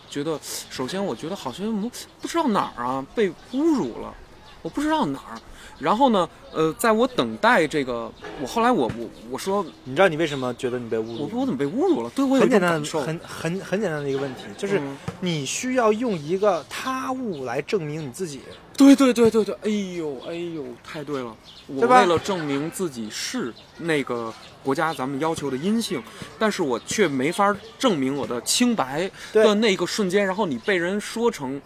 [0.10, 0.38] 觉得，
[0.70, 4.14] 首先我觉得好像不不知道哪儿啊被侮辱了，
[4.62, 5.40] 我不知道哪儿。
[5.80, 8.12] 然后呢，呃，在我等待这个，
[8.42, 11.24] 我后来我我我说你知道你为什么觉得你被侮辱？
[11.24, 12.10] 我说我怎么被侮辱了？
[12.12, 18.42] 对我有很简单的，很很很简单的一个问题，就是嗯你需要用一个他物来证明你自己。
[18.76, 21.36] 对对对对对，哎呦哎呦，太对了！
[21.66, 24.32] 我为了证明自己是那个
[24.64, 26.02] 国家咱们要求的阴性，
[26.38, 31.60] 但是我却没法证明我的清白对的那个瞬间，然后你被人说成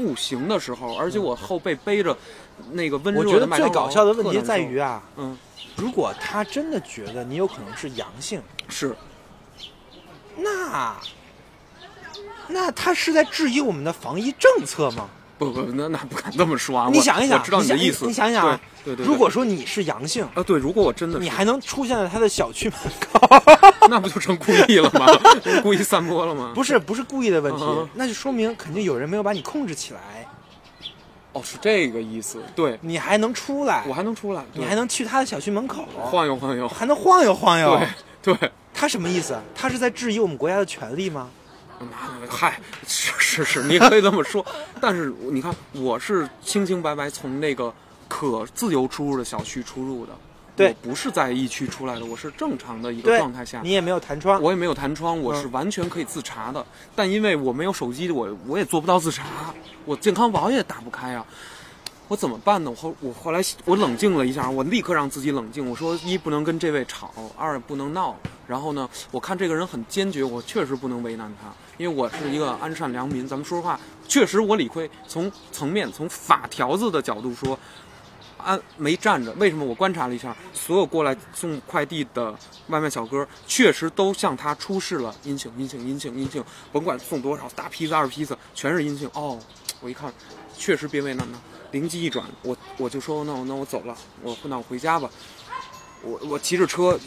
[0.00, 2.16] 不行的时候，而且我后背背着
[2.72, 5.36] 那个温我觉得热的麦当劳，最搞笑的问题在于啊，嗯，
[5.76, 8.96] 如果他真的觉得你有可能是阳性，是。
[10.36, 10.96] 那
[12.48, 15.08] 那他是在质疑我们的防疫政策吗？
[15.40, 16.90] 不不，那那不敢这么说啊！
[16.92, 18.60] 你想一想，我知道你的意思，你想想
[18.98, 23.26] 如果说你是阳性，啊对，如果我真的你还能出现在他的小区门口，
[23.88, 25.06] 那不就成故意了吗？
[25.64, 26.52] 故意散播了吗？
[26.54, 30.28] 不是不是故意的问题嗯，那就说明肯定有人没有把你控制起来，
[31.32, 32.42] 哦，是这个意思。
[32.54, 36.68] 对，你还能出来我，还能出来，你还能去他的小区门口，晃悠晃悠。
[36.68, 37.80] 还能晃悠晃悠。
[38.22, 39.38] 对对，他什么意思？
[39.54, 41.30] 他是在质疑我们国家的权利吗？
[41.80, 44.44] 那嗨，是是是，你可以这么说。
[44.80, 47.72] 但是你看，我是清清白白从那个
[48.06, 50.12] 可自由出入的小区出入的，
[50.54, 56.64] 对我不是在疫区出来的，我是正常的一个状态下，你也没有弹窗，我也没有弹窗，我嗯是完全可以自查的。
[56.94, 59.24] 但因为我没有手机，我我也做不到自查，
[59.86, 61.24] 我健康宝也打不开啊。
[62.10, 62.68] 我怎么办呢？
[62.68, 65.70] 我后我后来我冷静了一下，我立刻让自己冷静。
[65.70, 68.16] 我说一不能跟这位吵，二不能闹。
[68.48, 73.28] 然后呢，我看这个人很坚决，我确实不能为难他，因为我是一个安善良民。
[73.28, 74.90] 咱们说实话，确实我理亏。
[75.06, 77.56] 从层面从法条子的角度说，
[78.38, 79.30] 安没站着。
[79.34, 79.64] 为什么？
[79.64, 82.34] 我观察了一下，所有过来送快递的
[82.66, 86.42] 外卖小哥，确实都向他出示了阴性、阴性、阴性、阴性，
[86.72, 89.08] 甭管送多少大批次、二批次，全是阴性。
[89.14, 89.38] 哦，
[89.80, 90.12] 我一看，
[90.56, 91.38] 确实别为难他。
[91.72, 95.08] 灵机一转，我我就说，那我那我走了，我那我回家吧。
[96.02, 96.98] 我我骑着车，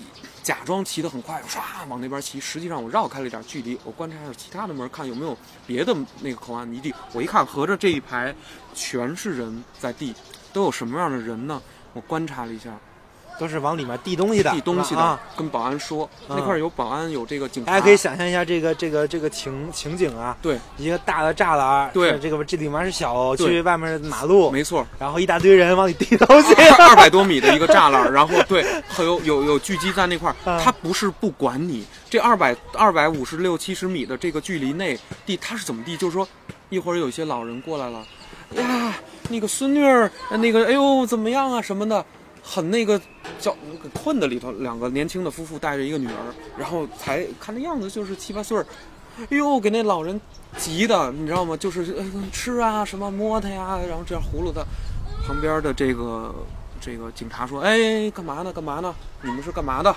[0.41, 2.39] 假装骑得很快，唰往那边骑。
[2.39, 6.93] 实际上我绕开了一点距离，我观察一下其他的门，看有没有别的那个口岸离地。
[7.11, 8.33] 我一看，合着这一排
[8.73, 10.13] 全是人在地，
[10.53, 11.61] 都有什么样的人呢？
[11.93, 12.79] 我观察了一下，
[13.39, 15.19] 都是往里面递东西的，递东西的，啊。
[15.35, 16.35] 跟保安说，嗯。
[16.37, 17.71] 那块儿有保安，有这个警察。
[17.71, 22.17] 大家可以想象一下这个这个这个情情景啊，对，一个大的栅栏，对。
[22.19, 30.59] 这个这里面是小区，外面是马路，没错，然后一大堆人往里递东西，二百多米的一个栅栏，然后对，还有有有聚集在那块儿，嗯。
[30.63, 35.97] 他不是不管你，这二百二百五十六七十米的这个距离内地，他是怎么地？
[35.97, 36.27] 就是说，
[36.69, 38.05] 一会儿有一些老人过来了，
[38.55, 38.93] 呀，
[39.29, 41.61] 那个孙女儿，那个哎呦怎么样啊？
[41.61, 42.05] 什么的，
[42.43, 42.99] 很那个
[43.39, 43.55] 叫
[43.93, 48.65] 困的里头，两个年轻的夫妇带着一个女儿，然后才看那样子就是七八岁儿，
[49.29, 50.19] 哎呦给那老人
[50.57, 51.55] 急的，你知道吗？
[51.55, 51.95] 就是、
[52.31, 54.61] 吃啊什么摸他呀，然后这样葫芦他。
[55.25, 56.35] 旁边的这个
[56.81, 58.51] 这个警察说：“哎，干嘛呢？
[58.51, 58.93] 干嘛呢？
[59.21, 59.95] 你们是干嘛的？”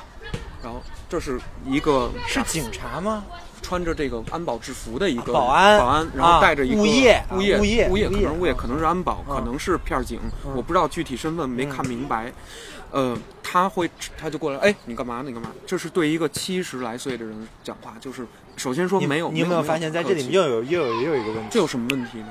[0.63, 3.25] 然后这是一个是警察吗？
[3.66, 12.33] 穿着这个安保制服的一个保安保安，然后带着一个物业啊物业物业物业，可能物业啊可能是安保，嗯可能是片儿警，嗯我不知道具体身份，没看明白。
[12.92, 15.20] 呃，他会他就过来，哎，你干嘛？
[15.26, 15.50] 你干嘛？
[15.66, 18.24] 这是对一个七十来岁的人讲话，就是
[18.57, 21.48] 首先说你没有，你有没有发现，在这里又有又有又有一个问题？
[21.50, 22.29] 这有什么问题呢？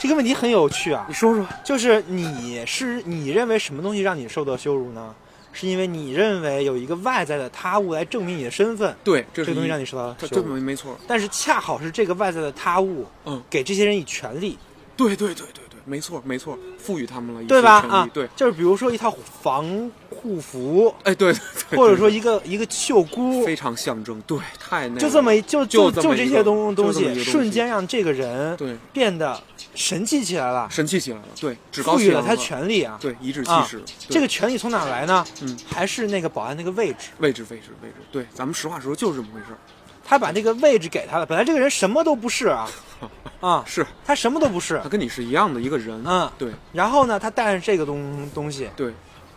[0.00, 1.46] 这个问题很有趣啊你，说说。
[1.64, 5.14] 就是你是你认为什么东西让你受到羞辱呢？
[5.52, 10.54] 是因为你认为有一个外在的他物来证明你的身份，对，这这个东西让你受到这这羞辱。
[10.54, 10.96] 没没错。
[11.06, 14.58] 但是恰好是这个外在的他物，嗯，给这些人以权利，
[14.96, 17.78] 对对对对对，没错没错，赋予他们了一些对吧？
[17.88, 29.40] 啊权利，对，就是比如说一套防护服，哎对对对，或者说一个一个袖箍，非常象征，对，太那个就这么就就就这些东东西瞬间让这个人对变得
[29.74, 32.98] 神气起来了，神气起来了，对，赋予了他权力啊。
[33.00, 34.14] 对，颐指气啊使，对。
[34.14, 35.24] 这个权利从哪儿来呢？
[35.42, 39.58] 嗯，还是那个保安那个位置，位置位置位置，对，咱们实话实说就是这么回事儿，
[40.04, 41.26] 他把这个位置给他了。
[41.26, 42.68] 本来这个人什么都不是啊，
[43.40, 43.86] 啊，是。
[44.04, 44.80] 他什么都不是。
[44.82, 46.30] 他，跟你是一样的一个人，嗯。
[46.36, 46.52] 对。
[46.72, 48.92] 然后呢，他带上这个东东西，对。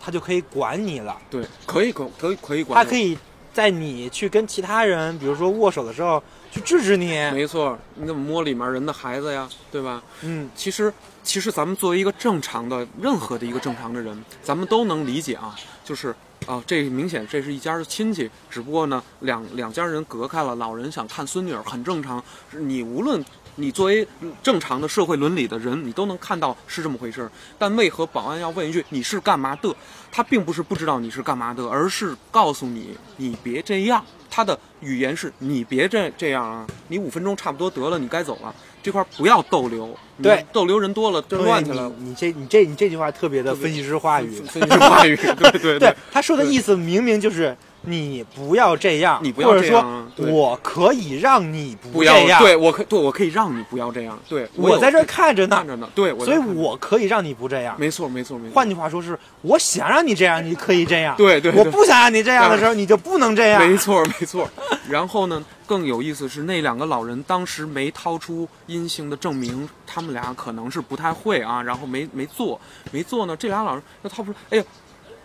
[0.06, 1.18] 他就可以管你了。
[1.30, 3.18] 对，可以管可以可以管，他可以
[3.54, 6.22] 在你去跟其他人，比如说握手的时候，
[6.54, 7.08] 去制止你。
[7.34, 10.04] 没错，你怎么摸里面人的孩子呀，对吧？
[10.22, 16.14] 嗯，其实，其实咱们作为一个正常的、任何的一个正常的人，咱们都能理解啊，就是
[16.46, 22.24] 啊，这明显这是一家的亲戚，只不过呢，两两家人隔开了，老人想看孙女儿很正常。
[22.52, 23.24] 你无论
[23.56, 24.08] 你作为
[24.42, 27.32] 正常的社会伦理的人，你都能看到是这么回事儿。
[27.58, 29.76] 但为何保安要问一句“你是干嘛的”？
[30.12, 34.04] 他并不是不知道你是干嘛的，而是告诉你你别这样。
[34.30, 38.54] 他的语言是你别这这样啊，你五分钟差不多得了，你该走了。
[38.82, 41.92] 这块儿不要逗留，你对逗留人多了就乱起来了。
[42.00, 44.32] 你你这你这你这句话特别的分析师话语。
[44.42, 57.76] 分析师话语，对对 对，他说的意思明明就是你不要这样，你不要这样我可以让你不要这样，对我可对我可以让你不要这样，对我在这儿看着呢看，着呢，对，我所以我可以让你不这样。
[57.78, 63.68] 没错没错没错，换句话说是，我想让你这样，你可以这样；对对对我不想让你这样的时候，你就不能这样。
[63.68, 64.50] 没错没错。
[64.90, 72.60] 然后呢，更有意思是那两个老人当时没掏出阴性的证明，他们俩可能是不太会啊，然后没没做，
[72.92, 74.64] 没做呢，这俩老人那掏不出，哎呀，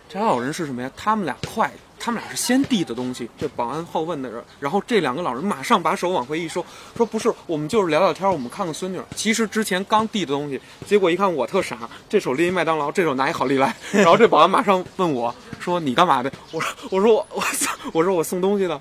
[0.09, 0.91] 这俩老人是什么呀？
[0.97, 1.71] 他们俩快。
[1.99, 8.99] 他们俩是先递的东西，这保安好问的人，然后这两个老人马上把手往回一收，说不是，我们就是聊聊天，我们看看孙女。
[9.15, 16.31] 其实之前刚递的东西，结果一看我特傻，这手拎麦当劳，这手拿一好利来， 然后这保安马上问我说你干嘛的？
[16.51, 17.43] 我说我说我我
[17.93, 18.79] 我说我送东西的，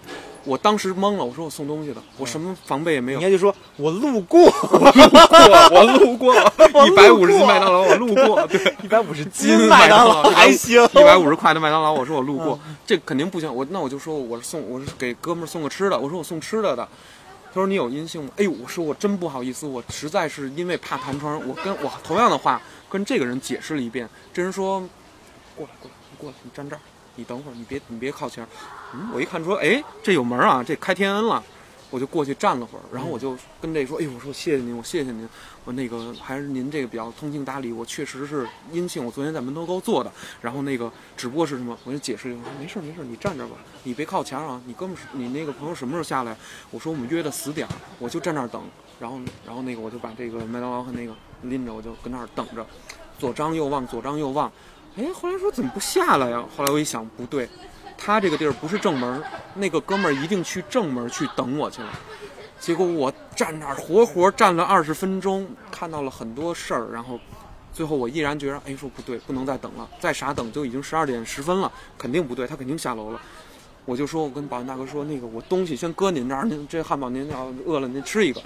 [0.49, 8.75] 我当时懵了，我说我送东西的，我什么防备也没有人家，就说 我路过，我路过我路过一百五十斤麦当劳，我路过， 对。
[8.83, 13.55] 一百五十斤斤麦麦当劳劳还行，一百五十块的麦当劳，我说我路过，这肯定不行。
[13.55, 16.89] 我那我就说我是送我是给哥们儿送个吃的，我说我送吃的的。
[17.49, 18.31] 他说你有阴性吗？
[18.37, 24.09] 哎呦，我说我真不好意思，我实在是因为怕弹窗，我跟我同样的话跟这个人解释了一遍。
[24.33, 24.81] 这人说
[25.57, 26.81] 过来过来，你过来，你站这儿，
[27.17, 28.49] 你等会儿，你别你别靠前儿。
[28.95, 31.43] 嗯，我一看说，哎，这有门啊，这开天恩了。
[31.91, 35.27] 我就过去站了会儿，然后我就跟这说：“哎呦，我说谢谢您，我谢谢您，
[35.65, 40.13] 我那个还是您这个比较通情达理，我确实是阴性，我昨天在门头沟做的。
[40.43, 46.37] 然后那个只不过是什么，我就解释一下，说没事没事，你站这吧，你别靠墙啊，你哥们儿，你那个朋友什么时候下来？
[46.71, 48.63] 我说我们约的死点儿，我就站那儿等。
[49.01, 52.67] 然后然后那个我就把这个麦当劳和那个拎着，我就跟那儿等着，
[53.19, 54.53] 左张右望，左张右望。
[54.99, 56.45] 哎，后来说怎么不下来呀？
[56.55, 57.49] 后来我一想，不对。”
[57.99, 59.23] 他这个地儿不是正门，
[59.55, 61.89] 那个哥们儿一定去正门去等我去了。
[62.61, 67.21] 结果我站那儿活活站了二十分钟，看到了很多事儿，然后
[67.73, 73.21] 最后我毅然决然，哎，说不对，不能再等了，再傻等就已经十二点十分了，肯定不对，他肯定下楼了。
[73.85, 78.43] 我就说，我跟保安大哥说，那个我东西先搁您这儿，您这汉堡您要饿了您吃一个。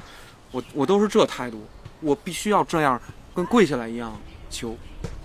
[0.50, 1.62] 我我都是这态度，
[2.00, 3.00] 我必须要这样
[3.34, 4.14] 跟跪下来一样
[4.50, 4.76] 求，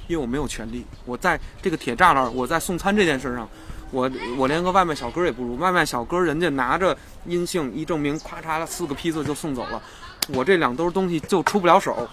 [0.07, 3.47] 因为我没有权利，我在这个铁栅栏，我在送餐这件事上。
[3.91, 6.95] 我我连个外卖小哥也不如，外卖小哥人家拿着
[7.25, 9.81] 阴性一证明，咔嚓四个批次就送走了，
[10.29, 12.07] 我这两兜东西就出不了手，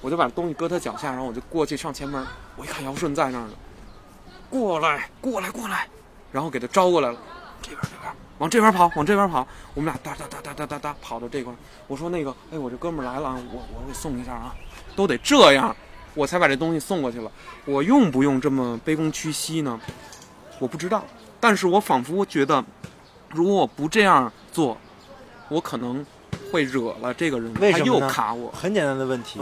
[0.00, 3.50] 我就把东西搁他脚下，然后我就过去上前门，我一看姚顺在那儿呢，
[4.48, 5.86] 过来过来过来，
[6.32, 7.18] 然后给他招过来了，
[7.60, 11.52] 这边这边往这边跑往这边跑，我们俩哒哒哒哒哒哒哒跑到这块，
[11.86, 14.54] 我说那个哎我这哥们来了啊，我我给送一下啊，
[14.96, 15.76] 都得这样，
[16.14, 17.30] 我才把这东西送过去了，
[17.66, 19.78] 我用不用这么卑躬屈膝呢？
[20.58, 21.04] 我不知道。
[21.40, 22.64] 但是我仿佛觉得，
[23.30, 24.76] 如果我不这样做，
[25.48, 26.04] 我可能
[26.50, 28.50] 会惹了这个人，他又卡我。
[28.50, 29.38] 很简单的问题，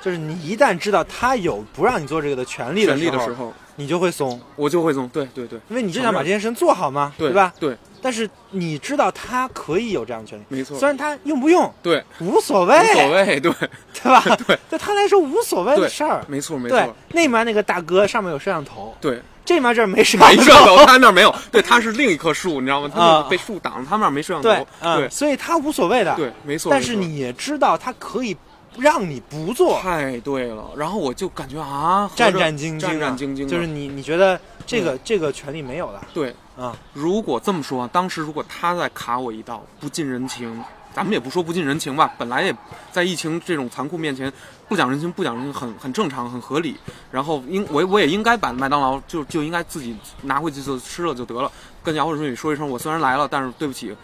[0.00, 5.08] 就是你一旦知道他有不让你做这个的权利的时候，你就会松，我就会松。
[5.08, 7.52] 对对对，因为你就想把这件事情做好嘛，对吧？
[7.58, 7.76] 对。
[8.00, 10.78] 但是你知道他可以有这样的权利，没错。
[10.78, 14.22] 虽然他用不用，对，无所谓，无所谓，对，对吧？
[14.46, 16.78] 对，对他来说无所谓的事儿，没错没错。
[16.78, 19.20] 对，那面那个大哥上面有摄像头，对。
[19.48, 21.34] 这面这儿没摄像头，他那儿没有。
[21.50, 22.90] 对，他是另一棵树，你知道吗？
[22.94, 24.66] 他被树挡了，他那儿没摄像头。
[24.98, 26.14] 对，所以他无所谓的。
[26.16, 26.70] 对，没错。
[26.70, 28.36] 但是你知道，他可以
[28.76, 29.80] 让你不做。
[29.80, 30.66] 太对了。
[30.76, 33.48] 然后我就感觉啊，战战兢兢，战战兢兢。
[33.48, 36.06] 就是你，你觉得这个这个权利没有了？
[36.12, 36.76] 对啊。
[36.92, 40.62] 如果这么说，当时如果他再卡我一道，不近人情。
[40.94, 42.54] 咱们也不说不近人情吧，本来也
[42.90, 44.32] 在疫情这种残酷面前，
[44.68, 46.76] 不讲人情不讲人情很很正常很合理。
[47.12, 51.50] 然后应我我也应该把麦当劳就就应该自己拿回去就吃了就得了，
[51.82, 53.94] 跟姚顺宇说一声，我虽然来了，但是对不起。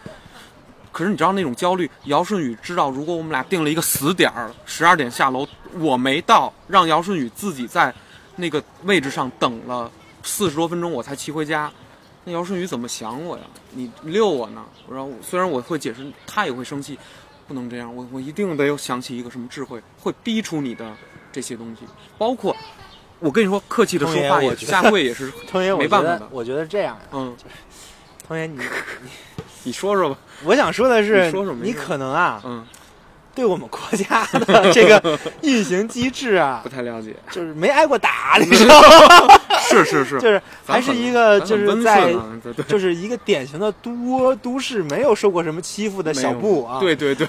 [0.92, 5.44] 可是你知道那种焦虑，姚顺宇知道，如果我们俩定了一个死点儿，十二点下楼，
[5.80, 7.92] 我没到，让姚顺宇自己在
[8.36, 9.90] 那个位置上等了
[10.22, 11.68] 四十多分钟，我才骑回家。
[12.24, 13.44] 那姚顺宇怎么想我呀？
[13.70, 14.64] 你遛我呢？
[14.90, 16.98] 然后虽然我会解释，他也会生气，
[17.46, 17.94] 不能这样。
[17.94, 20.90] 我我一定得有想起一个什么智慧，会逼出你的
[21.30, 21.82] 这些东西。
[22.16, 22.56] 包括
[23.20, 25.32] 我跟你说，客气的说话也下跪也是
[25.78, 26.28] 没办法的。
[26.30, 27.36] 我觉得这样，嗯，
[28.26, 28.56] 童爷你
[29.02, 29.10] 你
[29.64, 30.18] 你说说吧。
[30.44, 32.66] 我想说的是，你可能啊，嗯。
[33.34, 39.40] 对我们国家的 这个运行机制啊， 不太了解，就是没挨过打，你知道吗？
[39.68, 42.14] 是是是，就是还是一个就是在
[42.68, 47.26] 就是一个典型的都都市没有受过什么欺负的小布啊，对对对，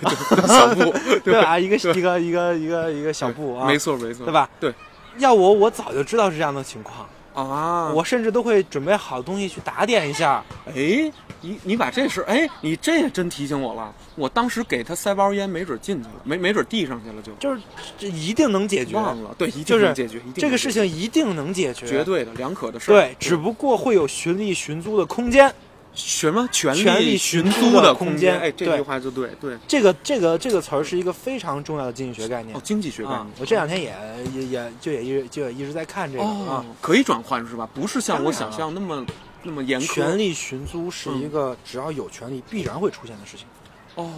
[0.48, 1.42] 小布对。
[1.42, 1.58] 吧？
[1.58, 4.50] 一个一个一个一个一个小布啊，没错没错，对吧？
[4.60, 4.74] 对，
[5.18, 7.08] 要我我早就知道是这样的情况。
[7.36, 10.44] 啊，我甚至都会准备好东西去打点一下。
[10.68, 13.94] 哎，你你把这事，哎，你这也真提醒我了。
[14.16, 17.62] 我当时给他塞包烟，没准进去了，没没准递上去了，就就是
[17.98, 18.96] 这一定能解决。
[18.96, 22.92] 忘了，对，一定能解决，这个事情一定能解决，绝对的，两可的事。
[22.92, 25.54] 对，只不过会有寻利寻租的空间。
[25.96, 28.38] 什么权利寻租的空间？
[28.38, 29.58] 哎，这句话就对对。
[29.68, 32.56] 这个这个这个词儿是一个非常重要的经济学概念。
[32.56, 33.28] 哦，经济学概念。
[33.40, 33.96] 我这两天也
[34.34, 36.64] 也也就也一就也一直在看这个啊。
[36.82, 37.68] 可以转换是吧？
[37.74, 39.06] 不是像我想象那么
[39.44, 39.94] 那么严苛。
[39.94, 43.48] 权力寻租是一个只要有权利必然会出现的事情。
[43.96, 44.12] 哦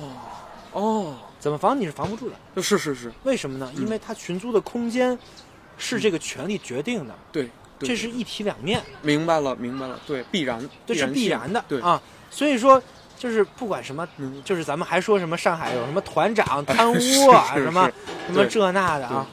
[0.74, 2.62] 哦，怎么防你是防不住的。
[2.62, 3.12] 是是是。
[3.24, 3.72] 为什么呢？
[3.78, 5.18] 因为它寻租的空间
[5.78, 7.16] 是这个权利决定的。
[7.32, 7.50] 对。
[7.80, 12.82] 这是一体两面，明白了，明白了，对，必然，这是必然的，对啊，所以说，
[13.18, 14.08] 就是不管什么，
[14.44, 17.92] 就是咱们还说什么上海有什么团长贪污啊，什么
[18.28, 19.28] 什么这那的啊，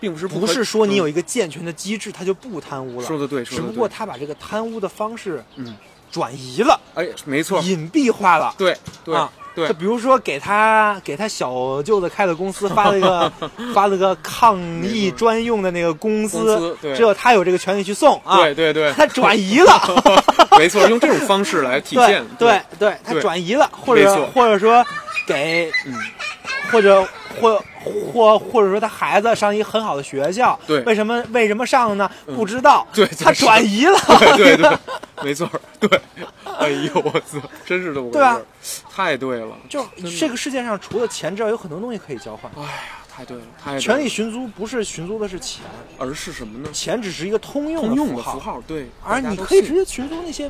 [0.00, 5.76] 并不是不是说你有一个健全的机制，他就不贪污了，说的对，只不过他把这个贪污的方式，嗯，
[6.10, 9.16] 转移了，哎，没错，隐蔽化了，对，对。
[9.56, 13.30] 就比如说，给他给他小舅子开的公司发了一个
[13.74, 18.38] 发了个抗疫专用的那个公司，只有他有这个权利去送啊。
[18.38, 19.80] 对对对，他转移了，
[20.58, 22.24] 没错，用这种方式来体现。
[22.38, 24.84] 对对，他转移了，或者或者说
[25.26, 25.94] 给嗯，
[26.70, 27.06] 或者
[27.40, 32.10] 或或或者说他孩子上一个很好的学校，对为什么为什么上呢？
[32.26, 33.98] 不知道，对他转移了，
[34.36, 34.78] 对对对，
[35.22, 35.48] 没错，
[35.80, 36.00] 对。
[36.58, 39.84] 哎呦我操，真是这么回对吧事儿，太对了，就
[40.18, 42.50] 这个世界上除了钱之外，有很多东西可以交换。
[42.56, 42.68] 哎呀，
[43.12, 45.62] 太对了，太对了权力寻租不是寻租的是钱，
[45.98, 46.68] 而是什么呢？
[46.72, 50.48] 钱只是一个通用的符号，对，而你可以直接寻租那些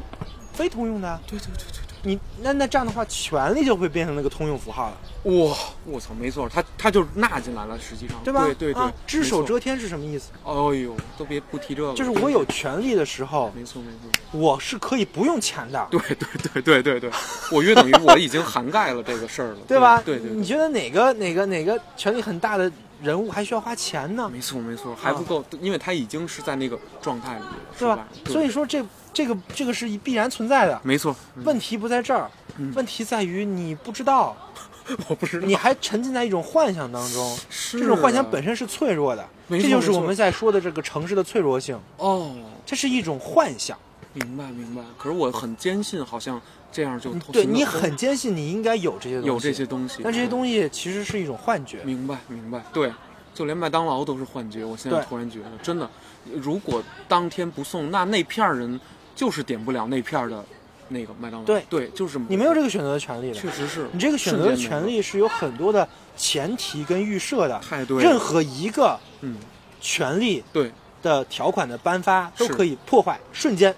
[0.52, 1.18] 非通用的。
[1.26, 8.44] 对对对对你那那这样的话，权力就会变成那个通用符号了，哇，我操，没错，他他就纳进来了，实际上，对吧？
[8.44, 10.30] 对对对啊，，只手遮天是什么意思？
[10.44, 16.16] 哎呦，都别不提这个，就是我有权利的时候，没错没错，我是可以不用钱的，对对
[16.52, 17.11] 对对对对，
[17.50, 20.02] 我约等于我已经涵盖了这个事儿了， 对吧？
[20.05, 22.70] 对对对，你觉得哪个哪个哪个权力很大的
[23.03, 24.28] 人物还需要花钱呢？
[24.32, 28.09] 没错没错，还不够，因为他已经是在那个状态里了，是对吧？
[28.24, 28.32] 对。
[28.32, 30.80] 所以说这这个这个是必然存在的。
[30.82, 32.72] 没错，嗯问题不在这儿，嗯。
[32.74, 34.36] 问题在于你不知道，
[35.09, 37.38] 我不知道，你还沉浸在一种幻想当中。
[37.51, 41.78] 是这种幻想啊本身是脆弱的，这就是我们在说的这个城市的脆弱性。
[41.99, 42.34] 哦，
[42.64, 43.76] 这是一种幻想，
[44.14, 46.40] 明白明白，可是我很坚信，好像
[46.72, 51.82] 这样就嗯对你很坚信你应该有这些东西，有这些，东西，但这些东西其实是一种幻觉。
[51.84, 52.92] 明白明白，对，
[53.34, 54.64] 就连麦当劳都是幻觉。
[54.64, 55.90] 我现在突然觉得，真的，
[56.32, 58.80] 如果当天不送，那那片儿人
[59.14, 60.44] 就是点不了那片儿的
[60.88, 61.46] 那个麦当劳。
[61.46, 67.58] 对对，就是这么你没有这个选择的权利的，确实是你这个选择的权利是有很多的前提跟预设的。
[67.58, 69.36] 太对，任何一个嗯，
[69.80, 70.70] 权利对，
[71.02, 73.74] 的条款的颁发都可以破坏，瞬间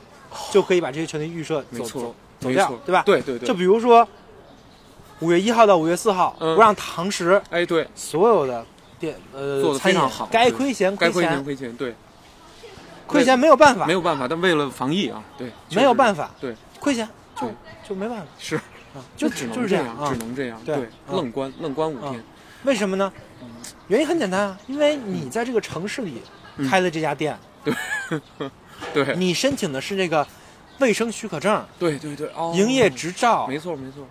[0.51, 3.03] 就可以把这些权利预设没错走走走掉对吧？
[3.05, 4.07] 对对对，就比如说
[5.21, 8.65] 五月一号到五月四号，嗯不让堂食哎对，所有的
[8.99, 11.95] 店呃做得餐饮非常好该亏钱该亏钱钱，亏钱，对，
[13.07, 17.51] 亏钱没有办法没，有办法，但为了防疫啊，对，没有办法，对，亏钱就
[17.89, 20.17] 就没办法，是，啊就那 只能是这样，啊只。
[20.19, 22.23] 能这样，对愣关愣关五啊天，
[22.65, 23.13] 为什么呢？
[23.89, 26.21] 原因很简单啊，因为你在这个城市里
[26.57, 27.73] 嗯开了这家店，对
[29.17, 30.27] 你申请的是这个
[30.79, 33.47] 卫生许可证、对对对，哦，营业执照。
[33.47, 34.07] 没错没错，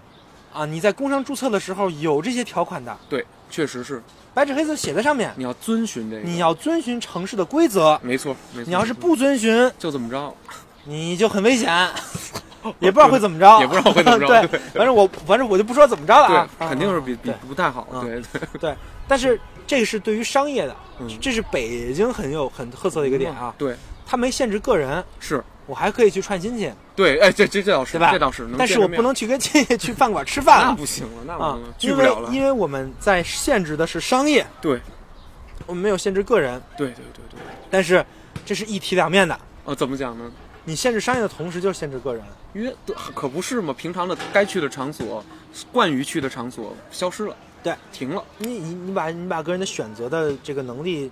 [0.53, 4.01] 啊，你在工商注册的时候有这些条款的，对，确实是，
[4.33, 5.31] 白纸黑字写在上面。
[5.37, 10.33] 你要遵循这个，你要遵循城市的规则，没错没错，你要是不遵循，就怎么着，
[10.85, 11.71] 你就很危险，
[12.79, 14.27] 也不知道会怎么着，也不知道会怎么着。
[14.27, 18.59] 对对，反正我反正我就不说怎么着了啊，对，肯定是比比不太好，嗯对对。
[18.59, 18.75] 对。
[19.07, 21.07] 但是这个是对于商业的，嗯。
[21.21, 23.75] 这是北京很有很特色的一个点啊，对，
[24.05, 28.11] 它没限制个人，是，我还可以去串亲戚，对，哎，这这这倒是，对吧？
[28.11, 30.59] 这倒是，能但是我不能去跟亲戚 去饭馆吃饭。
[30.59, 34.79] 了那不行了，那不啊能，聚因为不了了，因为我们在限制的是商业，对。
[35.67, 37.39] 我们没有限制个人，对对对对，
[37.71, 38.05] 但是
[38.45, 39.39] 这是一体两面的。
[39.63, 40.29] 呃，怎么讲呢？
[40.63, 42.21] 你限制商业的同时，就限制个人。
[42.53, 42.75] 因为
[43.15, 45.23] 可不是嘛，平常的该去的场所，
[45.71, 51.09] 惯于去的场所消失了，对，停了，你你你把你把个人的选择的这个能力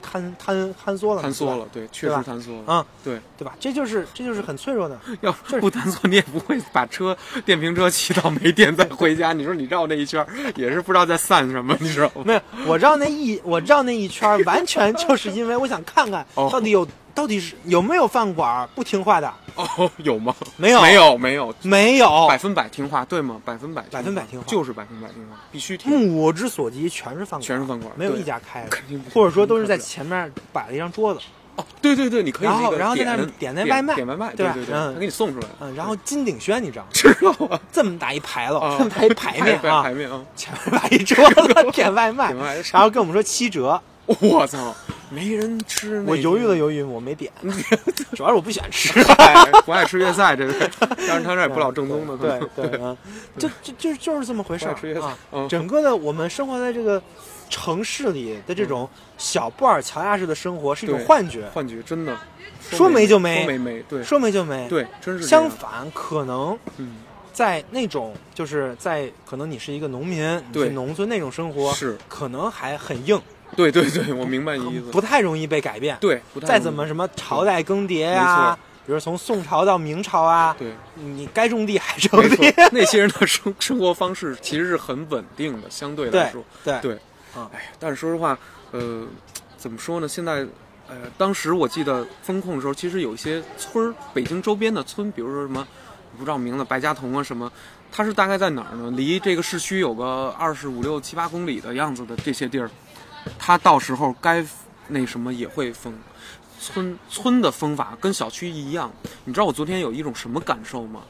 [0.00, 3.54] 坍坍坍缩了坍缩了，对，确实坍缩了，嗯，对，对吧？
[3.60, 4.98] 这就是这就是很脆弱的。
[5.22, 9.32] 要不坍缩，你也不会把车电瓶车骑到没电再回家。
[9.32, 10.24] 你说你绕那一圈，
[10.56, 12.22] 也是不知道在散什么，你知道吗？
[12.24, 20.34] 没有，我绕那一我绕那一圈，完全就是因为我想看看哦到底有、到底是有没有饭馆儿不听话的，哦，有吗？
[20.56, 20.80] 没有。
[20.80, 22.26] 没有，没有，没有。
[22.28, 23.40] 百，分百听话，对吗？
[23.44, 24.46] 百分百，百分百听话。
[24.46, 28.76] 就是百分百听话，必须听，目之所及全是饭馆，全是饭馆，没有一家开的，
[29.12, 31.20] 或者说都是在前面摆了一张桌子，
[31.56, 34.52] 哦，对对对，你可以然后那个然后在那儿点点那外卖点外卖，对吧？
[34.54, 34.94] 对对，嗯。
[34.94, 36.88] 他给你送出来，嗯，然后金鼎轩你知道吗？
[36.94, 38.76] 知道啊，这么大一牌楼，啊。
[38.78, 39.82] 这么大一排面啊。
[39.82, 42.32] 排，面啊，前面摆一桌子点，外卖。
[42.72, 43.80] 然后跟我们说七折，
[44.20, 44.74] 我操，
[45.10, 47.30] 没人吃那个，我犹豫了犹豫，我没点，
[48.14, 48.98] 主要是我不喜欢吃。
[49.18, 52.96] 哎不爱吃粤菜，这个，但是他这也不老正宗的，对对啊，
[53.38, 55.16] 就就就就是这么回事儿啊。
[55.32, 55.48] 嗯。
[55.48, 57.00] 整个的我们生活在这个
[57.48, 58.88] 城市里的这种
[59.18, 62.16] 小布尔乔亚式的生活是一种幻觉，幻觉真的，
[62.60, 64.02] 说没就没说没没，对。
[64.02, 66.96] 说没就没。，对，真是，相反，可能嗯，
[67.32, 70.64] 在那种就是在可能你是一个农民，你对。
[70.68, 73.20] 是农村那种生活，是，可能还很硬，
[73.56, 75.96] 对对对，我明白你意思，不太容易被改变。
[76.00, 86.94] 对，不太容易再怎么什么朝代更迭没呀错，比如从宋朝到明朝啊，对，你该种地还种地。，那些人的生生活方式其实是很稳定的，相对来说，对对，
[87.34, 88.38] 啊哎呀，但是说实话，
[88.72, 89.06] 呃，
[89.56, 90.08] 怎么说呢？
[90.08, 90.46] 现在，
[90.88, 95.66] 呃，当时我记得风控的时候，其实有一些村儿，北京周边的村，比如说什么，
[96.18, 97.50] 不知道名字，白家屯啊什么，
[97.92, 98.90] 它是大概在哪儿呢？
[98.96, 102.70] 离这个市区有个二十五六七八公里的样子的这些地儿，
[103.38, 104.44] 它到时候该
[104.88, 105.92] 那什么也会封。
[106.60, 108.92] 村村的封法跟小区一样，
[109.24, 111.00] 你知道我昨天有一种什么感受吗？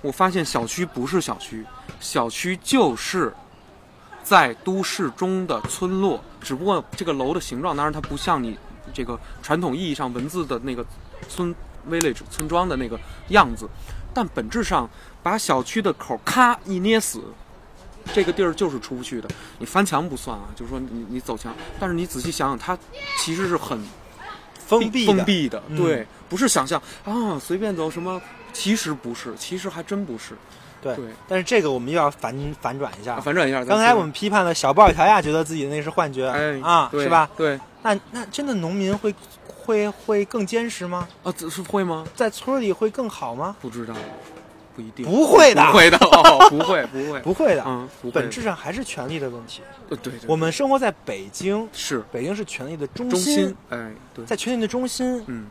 [0.00, 1.64] 我发现小区不是小区，
[2.00, 3.32] 小区就是
[4.22, 8.58] 在都市中的村落，只不过这个楼的形状，当然它不像你
[8.94, 10.84] 这个传统意义上文字的那个
[11.28, 11.54] 村
[11.88, 12.98] village 村庄的那个
[13.28, 13.68] 样子，
[14.14, 14.88] 但本质上
[15.22, 17.22] 把小区的口咔一捏死，
[18.14, 19.28] 这个地儿就是出不去的。
[19.58, 22.78] 你翻墙不算啊，就是说你你走墙，但是你仔细想想，它
[23.18, 23.78] 其实是很
[24.66, 28.20] 封闭的封闭的，嗯对，不是想象啊随便走什么，
[28.52, 30.34] 其实不是，其实还真不是。
[30.82, 33.20] 对对但是这个我们又要反反转一下啊，。
[33.20, 37.28] 反转一下，刚才我们批判了小布尔乔亚，觉得自己那是幻觉，哎啊，是吧？
[37.36, 39.12] 对那那真的农民会
[39.46, 41.08] 会会更坚实吗？
[41.24, 42.06] 啊，这是会吗？
[42.14, 43.56] 在村里会更好吗？
[43.60, 43.94] 不知道，
[44.76, 45.64] 不一定，不会的。
[45.66, 49.62] 不会的，哦， 不会，不会，不会的，嗯，本质上还是权力的问题。
[49.88, 52.04] 呃对对，我们生活在北京，是。
[52.12, 55.46] 北京是权力的中中心，哎，对，在权力的中心嗯，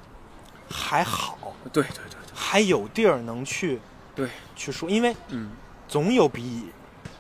[0.70, 1.38] 还好，
[1.74, 2.18] 对对对对。
[2.34, 3.80] 还有地儿能去
[4.14, 5.50] 对，去说，因为嗯，
[5.88, 6.68] 总有比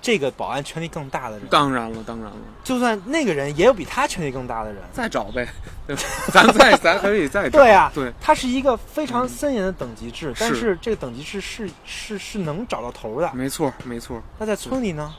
[0.05, 4.83] 这个保安权力更大的人，当然了，当然了，就算那个人也有比他权力更大的人。
[4.93, 5.47] 再找呗，
[5.87, 6.03] 对吧？
[6.31, 10.77] 咱再咱可以再找，对呀、对，它是一个非常森严的等级制，但是是。
[10.79, 13.31] 这个等级制是是是能找到头的。
[13.33, 15.11] 没错没错，那在村里呢，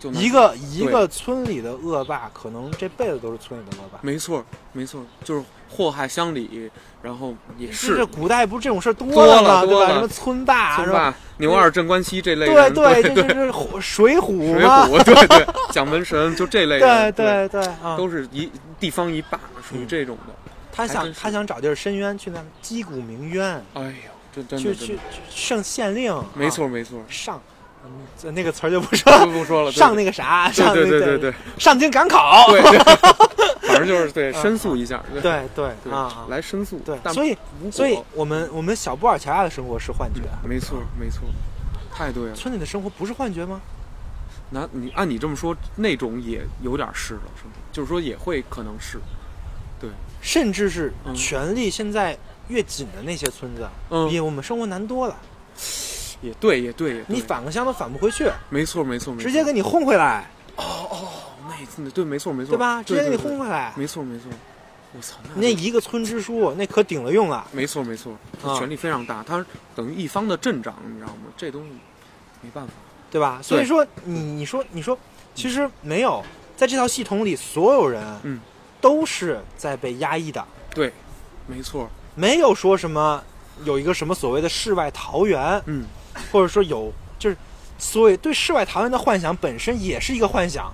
[0.00, 4.00] 就一个一个村里的恶霸，可能这辈子都是村里的恶霸。
[4.02, 6.70] 没错没错，就是祸害乡里，
[7.02, 9.64] 然后也是是古代不是这种事儿多多了吗？
[9.66, 9.92] 对吧？
[9.92, 10.92] 什么村霸是吧？
[10.92, 14.64] 村霸、牛二、镇关西这类对人，对这这是虎水浒水？
[14.64, 17.96] 浒，对对，蒋门神就这类对 人，对对啊！
[17.96, 18.50] 都是一
[18.80, 19.38] 地方一霸，
[19.68, 20.32] 属于嗯这种的。
[20.72, 23.92] 他想他想找地儿伸冤，去那击鼓鸣冤，哎呦，
[24.34, 26.14] 这真去去的真的去胜县令。
[26.34, 27.40] 没啊错没错，上，
[28.24, 29.24] 嗯 那个词儿就不说了。
[29.24, 29.30] 就。
[29.30, 31.30] 不说了，上那个啥，上对那个对对。
[31.30, 32.46] 对上京赶考。
[32.48, 32.78] 对对，
[33.68, 35.20] 反正就是对啊申诉一下，对。
[35.20, 37.36] 对对对啊啊，来申诉，对所以
[37.70, 41.20] 所以我们我们小布尔乔亚的生活是幻觉，没错没错，
[41.94, 42.34] 太对了。
[42.34, 43.60] 村里的生活不是幻觉吗？
[44.50, 47.52] 那你按你这么说，那种也有点是了，是吗？
[47.72, 48.98] 就是说也会可能是，
[49.80, 49.90] 对，
[50.22, 51.14] 甚至是嗯。
[51.14, 52.16] 权力现在
[52.48, 54.08] 越紧的那些村子，嗯。
[54.08, 55.16] 比我们生活难多了。
[56.22, 61.08] 也对也对也对，你反个乡都反不回去，没错没错没错，直接给你轰回来，哦哦
[61.48, 62.82] 那对没错没错，对吧？
[62.82, 63.72] 直接给你轰回来。
[63.76, 64.28] 没错没错，
[64.92, 67.46] 我操，那一个村支书那可顶了用了。
[67.52, 68.12] 没错没错，
[68.42, 68.58] 他啊。
[68.58, 69.44] 权力非常大，他
[69.74, 71.24] 等于一方的镇长，你知道吗？
[71.36, 71.70] 这东西
[72.40, 72.72] 没办法，
[73.10, 73.40] 对吧？
[73.42, 74.98] 所以说你你说你说，
[75.34, 76.22] 其实没有
[76.56, 78.40] 在这套系统里，所有人嗯。
[78.78, 80.92] 都是在被压抑的，对，
[81.46, 83.20] 没错，没有说什么
[83.64, 85.84] 有一个什么所谓的世外桃源，嗯，
[86.32, 87.36] 或者说有就是
[87.78, 90.72] 所以对世外桃源的幻想本身也是一个幻想，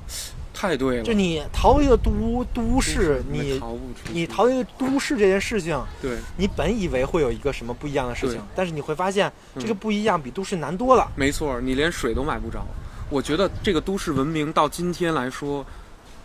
[0.54, 11.10] 太对了，就你逃离了都都市，你逃不出去，你逃离了都市这件事情，对，你本以为会有一个什么不一样的事情，但是你会发现这个嗯不一样比都市难多了。
[11.16, 12.64] 没错，你连水都买不着。
[13.10, 15.66] 我觉得这个都市文明到今天来说，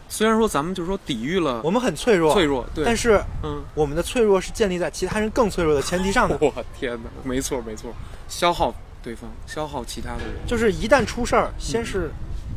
[0.07, 6.37] 虽然说咱们就是说抵御了我们很脆弱，脆弱，对，但是嗯，我们的脆弱是建立在其他人更脆弱的前提上的。
[6.39, 7.91] 我天哪，没错没错，
[8.29, 8.73] 消耗
[9.03, 12.09] 对方，消耗其他的人，就是一旦出事儿，先是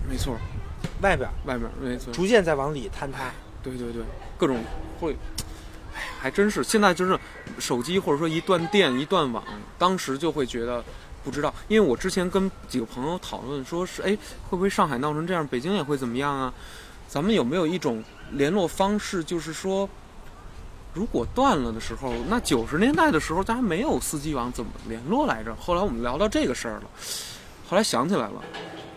[0.08, 0.36] 没错，
[1.02, 3.30] 外边，外面没错，逐渐再往里坍塌。
[3.62, 4.02] 对对对，
[4.38, 4.58] 各种
[4.98, 5.14] 会，
[5.94, 7.18] 哎，还真是现在就是
[7.58, 9.44] 手机或者说一断电一断网，
[9.78, 10.82] 当时就会觉得
[11.22, 14.16] 不知道，因为我之前跟几个朋友讨论说是，哎，
[14.48, 16.52] 会不会上海闹成这样，北京也会怎么样啊？
[17.06, 19.88] 咱们有没有一种联络方式，就是说，
[20.92, 25.54] 如果断了的时候，那九十年代的时候咱还没有四 G 网，怎么联络来着？
[25.54, 26.82] 后来我们聊到这个事儿了，
[27.68, 28.42] 后来想起来了，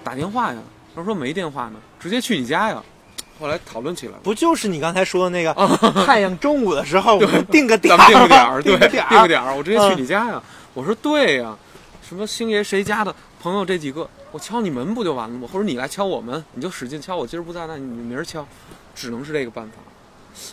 [0.04, 0.60] 打电话呀。
[0.96, 2.82] 他说没电话呢，直接去你家呀。
[3.39, 4.14] 后来讨论起来。
[4.22, 5.52] 不就是你刚才说的那个
[6.06, 10.41] 太阳中午的时候， 我们定个点儿，定个点儿，对，定个点儿，我直接去嗯你家呀。
[10.76, 11.58] 我说对呀，
[12.08, 15.48] 什么星爷谁家的朋友这几个，我敲你门不就完了吗？
[15.52, 18.46] 或者你来敲我门，你就使劲敲，我今儿不在，那你明儿敲，
[18.94, 19.74] 只能是这个办法。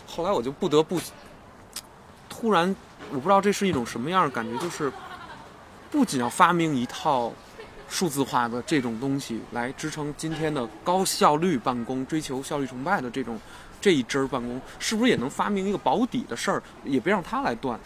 [0.07, 0.99] 后来我就不得不，
[2.41, 2.75] 突然
[3.11, 4.91] 我不知道这是一种什么样的感觉，就是
[5.91, 7.31] 不仅要发明一套
[7.87, 13.39] 数字化的这种东西来支撑今天的高效率办公、追求效率崇拜的这种
[13.79, 17.79] 这一支儿办公，是不是也能发明一个保底的事儿，也别让它来断？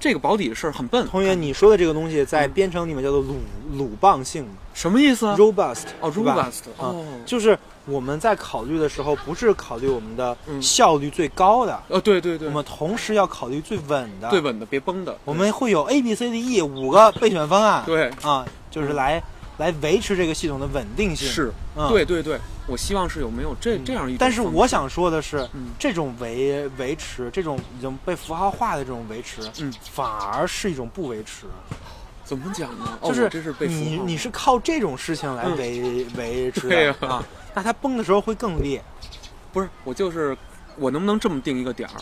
[0.00, 1.06] 这个保底的事儿很笨。
[1.06, 3.36] 同学，你说的这个东西在编程里面叫做鲁
[3.74, 4.44] 鲁棒性
[4.74, 7.56] 什么意思啊？（robust） 哦，robust 哦，就是
[7.86, 10.60] 我们在考虑的时候，不是考虑我们的嗯。
[10.62, 14.28] 效率最高的，哦，对对对，我们同时要考虑最稳的。
[14.30, 15.16] 最稳的，别崩的。
[15.24, 17.82] 我们会有 A、B、C、D、E 五个备选方案。
[17.84, 18.10] 对。
[18.22, 19.22] 啊，就是来
[19.58, 21.28] 来维持这个系统的稳定性。
[21.28, 21.88] 是，嗯。
[21.88, 24.16] 对对对，我希望是有没有这这样一种。
[24.20, 25.70] 但是我想说的是，嗯。
[25.78, 31.46] 这种维维持，这种已经被符号化的这种维持，嗯，反而是一种不维持。
[32.24, 32.98] 怎么讲呢？
[33.00, 33.28] 哦，就是
[33.66, 35.56] 你你是靠这种事情来嗯。
[35.56, 37.22] 维、维持的啊，
[37.54, 38.82] 那它崩的时候会更裂。
[39.52, 40.36] 不是我就是
[40.76, 41.94] 我能不能这么定一个点儿？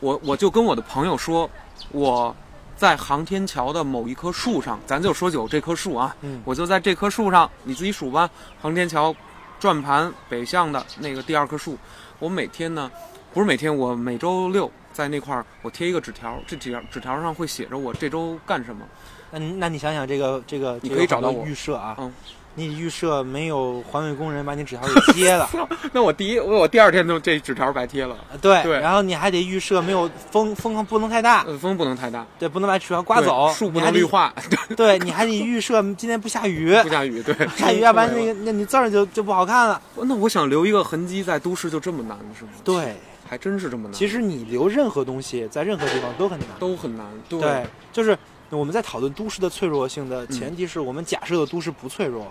[0.00, 1.50] 我我就跟我的朋友说，
[1.90, 2.34] 我
[2.76, 8.30] 在航天桥的某一棵树上，咱就说有这棵树啊，嗯我就在这棵树上，你自己数吧。
[8.62, 9.12] 航天桥
[9.58, 11.76] 转盘北向的那个第二棵树，
[12.20, 12.88] 我每天呢，
[13.34, 18.86] 不是每天，我每周六在那块儿，我贴一个纸条，这纸条纸条上会写着我这周干什么。
[19.32, 22.14] 嗯那你想想这个这个，你可以找到我预设啊，嗯
[22.58, 25.48] 你预设没有环卫工人把你纸条给贴了，
[25.94, 28.16] 那我第一，我我第二天都这纸条白贴了。
[28.40, 34.34] 对，对然后你还得预设没有风风不能太大，呃，风不能太大，对，不能把纸条刮走，树不能绿，化，
[34.76, 38.34] 对，你还得预设今天不下雨，不下雨，对， 下雨要不然那个。
[38.44, 39.80] 那你字儿就就不好看了。
[40.02, 42.96] 那我想留一个痕迹在都市就这么难是吗？，对，
[43.28, 43.92] 还真是这么难。
[43.92, 46.48] 其实你留任何东西在任何地方都很难。
[46.58, 48.16] 都很难，对对，就是
[48.50, 52.26] 我们在讨论都市的脆弱性嗯的前提是我们假设的都市不脆弱，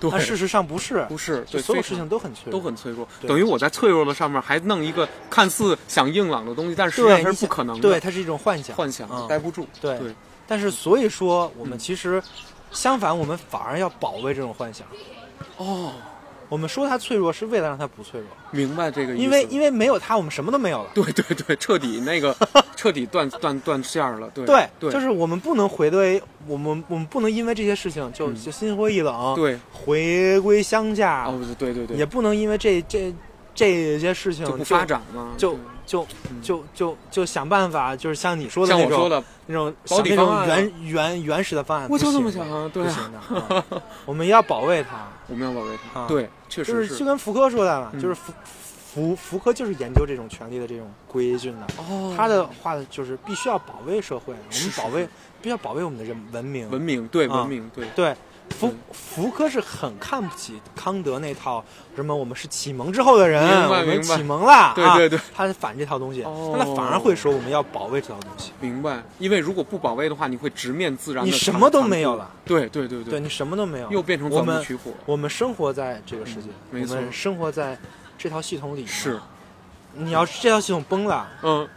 [0.00, 10.14] 对但事实上不是，不是，对，所有事情都很脆弱，都很脆弱，等于我在脆弱的上面还弄一个看似想硬朗的东西，但实际，上它是不可能的，对，它是一种幻想，幻想嗯待不住，对对，
[10.46, 12.22] 但是所以说，我们嗯其实
[12.72, 14.86] 相反，我们反而要保卫这种幻想。
[15.58, 15.92] 哦，
[16.50, 20.90] 我们说它脆弱，是为了让它不脆弱，明白这个意思，因为因为没有它，我们什么都没有了。
[20.92, 22.36] 对对对，彻底那个
[22.76, 28.34] 彻底断断断线儿了，对对，对，就是我们不能回归，我们我们不能因为这些事情就嗯。
[28.34, 33.14] 就心灰意冷，对，回归乡下，哦对对对，也不能因为这这
[33.54, 36.40] 这些事情就不发展嘛，就就嗯。
[36.42, 43.64] 就就就想办法，就是像你说的那种像我说的，那种那种原原原始的方案，我就这么想啊，对啊，不行的，啊。
[44.06, 45.06] 我们要保卫它。
[45.30, 46.06] 我们要保卫它，啊。
[46.08, 46.96] 对，确就实是。
[46.96, 48.00] 就跟福柯说的嘛，嗯。
[48.00, 48.32] 就是福
[48.92, 51.66] 福福柯就是研究这种权利的这种规矩的。
[51.78, 55.06] 哦，他的话就是必须要保卫社会，我们保卫
[55.40, 56.68] 必须要保卫我们的人文明。
[56.70, 57.36] 文明，对啊。
[57.36, 58.16] 文明，对，对，
[58.50, 58.78] 福嗯。
[58.92, 61.64] 福柯是很看不起康德那套
[61.96, 63.42] 什么我们是启蒙之后的人，
[64.02, 65.08] 启蒙了，啊对对。
[65.08, 68.52] 对，他是反这套东西，他反而会说我们要保卫这套东西。
[68.60, 73.18] 明白，因为如果不保卫的话，你会直面自然的，你什么都没有了，对对对对。
[73.18, 74.64] 你什么都没有，又变成我们
[75.06, 76.94] 我们生活在这个世界，嗯没错。
[76.96, 77.76] 我们生活在
[78.16, 78.86] 这套系统里。
[78.86, 79.18] 是，，
[79.94, 81.68] 你要是这套系统崩了，嗯，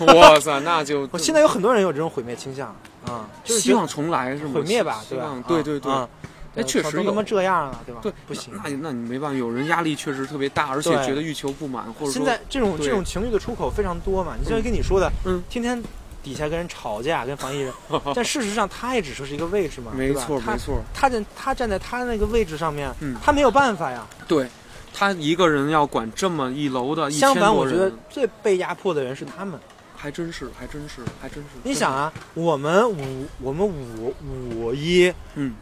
[0.14, 2.68] 哇塞，那就我现在有很多人有这种毁灭倾向
[3.06, 4.50] 啊，就是希望重来是吗？
[4.54, 5.42] 毁灭吧，对吧？
[5.48, 6.08] 对对对，啊，
[6.54, 7.22] 哎，确实他妈。
[7.22, 8.00] 这样了，对吧？
[8.02, 8.52] 对，不行。
[8.62, 15.80] 那那你没办法，有人压力确实特别大，而且觉得欲求不满，或者说现在这种这种情绪的出口非常多嘛，你就像跟你说的，嗯，天天
[16.22, 17.72] 底下跟人吵架，跟防疫人，
[18.14, 24.06] 但事实上他也只是是一个位置嘛，没错没错，他站他站在他那个位置上面，嗯他没有办法呀。
[24.28, 24.46] 对
[24.92, 29.58] 他一个人要管这么一楼的一相反，我觉得，最被压迫的人是他们。
[29.96, 31.48] 还真是，还真是，还真是。
[31.62, 35.54] 你想啊，我们五我们五五一嗯，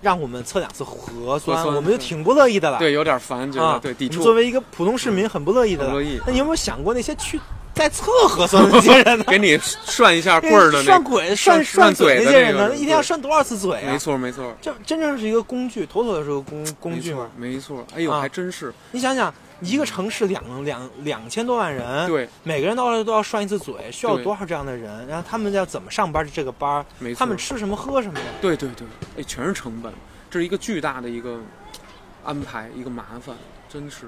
[0.00, 2.78] 让我们测两次核酸，我们就挺不乐意的了。
[2.78, 5.90] 对，有点烦，觉啊得，对抵触作，为一个普通市民，很不乐意的了。
[5.90, 7.40] 不乐意那你有没有想过那些去
[7.74, 9.24] 在测核酸的那些人呢？
[9.28, 12.62] 给你涮一下棍儿的那， 涮鬼涮涮嘴的那些人呢？
[12.64, 13.92] 那个一天要涮多少次嘴啊？
[13.92, 17.28] 没，错没错，这真正是一个工具，妥妥的是个工工具嘛。
[17.36, 17.84] 没错。
[17.94, 25.06] 哎呦，啊还真是，你想想，一个城市两两两千多万人，对，每个人都要都要涮一次嘴，需要多少这样的人？
[25.06, 26.26] 然后他们要怎么上班？
[26.30, 27.18] 这个班儿，没错。
[27.18, 28.26] 他们吃什么喝什么呀？
[28.40, 28.86] 对对对，
[29.16, 29.92] 哎，全是成本，
[30.30, 31.40] 这是一个巨大的一个
[32.22, 33.34] 安排，一个麻烦，
[33.68, 34.06] 真是。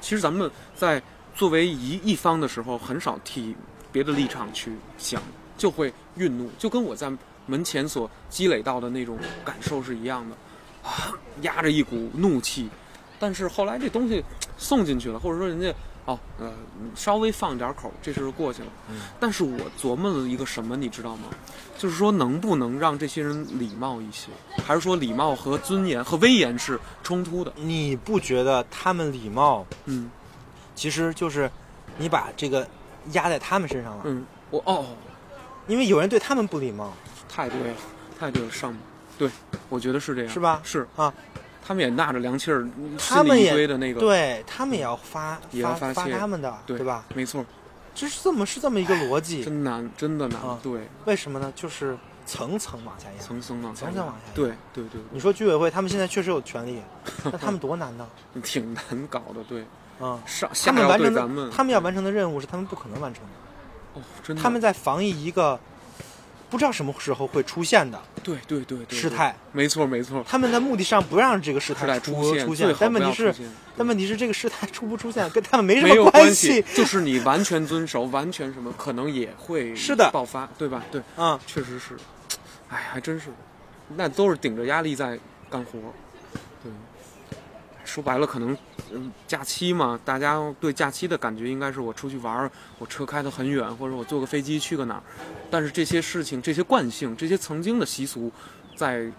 [0.00, 1.00] 其实咱们在
[1.34, 3.54] 作为一一方的时候，很少替
[3.92, 5.22] 别的立场去想，
[5.56, 7.12] 就会愠怒，就跟我在
[7.46, 10.36] 门前所积累到的那种感受是一样的，
[10.88, 11.12] 啊，
[11.42, 12.68] 压着一股怒气。
[13.20, 14.24] 但是后来这东西
[14.58, 15.72] 送进去了，或者说人家
[16.06, 16.52] 哦呃
[16.96, 18.68] 稍微放点口，这事儿过去了。
[18.88, 21.28] 嗯但是我琢磨了一个什么，你知道吗？
[21.78, 24.28] 就是说能不能让这些人礼貌一些，
[24.66, 27.52] 还是说礼貌和尊严和威严是冲突的？
[27.56, 30.10] 你不觉得他们礼貌嗯
[30.74, 31.50] 其实就是
[31.98, 32.66] 你把这个
[33.12, 34.02] 压在他们身上了？
[34.06, 34.86] 嗯，我哦，
[35.66, 36.92] 因为有人对他们不礼貌
[37.28, 37.76] 太对了，
[38.18, 38.74] 太对了，上，
[39.18, 39.30] 对，
[39.68, 41.12] 我觉得是这样，是吧是啊，
[41.66, 47.04] 他们也纳着凉气儿，他们也的那个，对他们也要发也要发发他们的，对吧？
[47.14, 47.44] 没错，
[47.94, 49.44] 这是这么是这么一个逻辑。
[49.44, 51.52] 真难，真的难，啊对，为什么呢？
[51.54, 51.96] 就是
[52.26, 53.18] 层层往下压。
[53.18, 56.80] 层层往下层层往下压对对对你说居委会他们现在确实有权利，
[57.24, 58.06] 那他们多难呢？
[58.42, 59.62] 挺难搞的，对，
[60.00, 64.00] 啊、上他们完成的他们要完成的任务是他们不可能完成的。
[64.00, 65.58] 哦，真的，他们在防疫一个
[66.50, 73.34] 不知道什么时候会出现的对对对对对事态，没错没错，他们在目的上不让这个事事态出出现，但问题是，
[73.76, 76.62] 但问题是这个事态出不出现跟他们没什么关系。
[76.74, 80.82] 就是你完全遵守，完全什么，可能也会 是的爆发，对吧？
[80.90, 81.96] 对，嗯、确实是。
[82.68, 83.28] 哎，还真是，
[83.96, 85.78] 那都是顶着压力在干活。
[87.90, 88.56] 说白了，可能
[88.92, 95.02] 嗯，假期嘛，大家对假期的感觉应该是我出去玩儿，我车开得很远，或者我坐个飞机去个哪儿。
[95.50, 98.30] 但是这些事情、这些惯性、这些曾经的习俗，
[98.76, 99.10] 在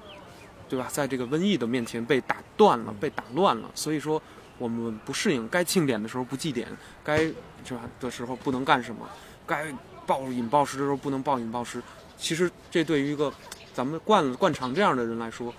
[0.69, 3.69] 对吧，在这个瘟疫的面前被打断了、被打乱了。
[3.75, 4.21] 所以说，
[4.57, 6.65] 我们不适应，该庆典的时候不祭典，
[7.03, 7.17] 该
[7.65, 9.05] 是吧的时候不能干什么，
[9.45, 9.65] 该
[10.07, 11.83] 暴饮暴食的时候不能暴饮暴食。
[12.17, 13.33] 其实这对于一个
[13.73, 15.53] 咱们惯惯常这样的人来说，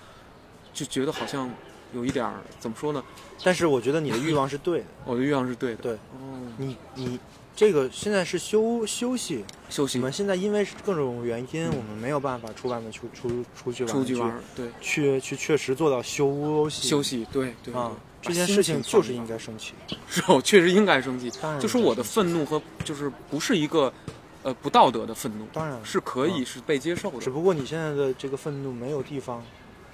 [0.73, 1.47] 就觉得好像
[1.93, 3.03] 有一点儿怎么说呢？
[3.43, 5.81] 但是我觉得你的欲望是对的， 我的欲望是对的。
[5.81, 5.93] 对。
[5.93, 7.19] 哦，你你
[7.55, 9.99] 这个现在是休休息，休息。
[9.99, 16.87] 我们现在因为各种原因，我们没有办法出外面出出出去玩去出去玩儿，对，去去确实做到休息。
[16.87, 17.91] 休息，对对啊，
[18.21, 19.73] 对这件事情就是应该生气。
[20.09, 21.31] 是我确实应该生气。
[21.41, 23.93] 当然，就是我的愤怒和就是不是一个
[24.41, 25.77] 呃不道德的愤怒，当然。
[25.83, 29.43] 是可以是被接受的，只不过你现在的这个愤怒没有地方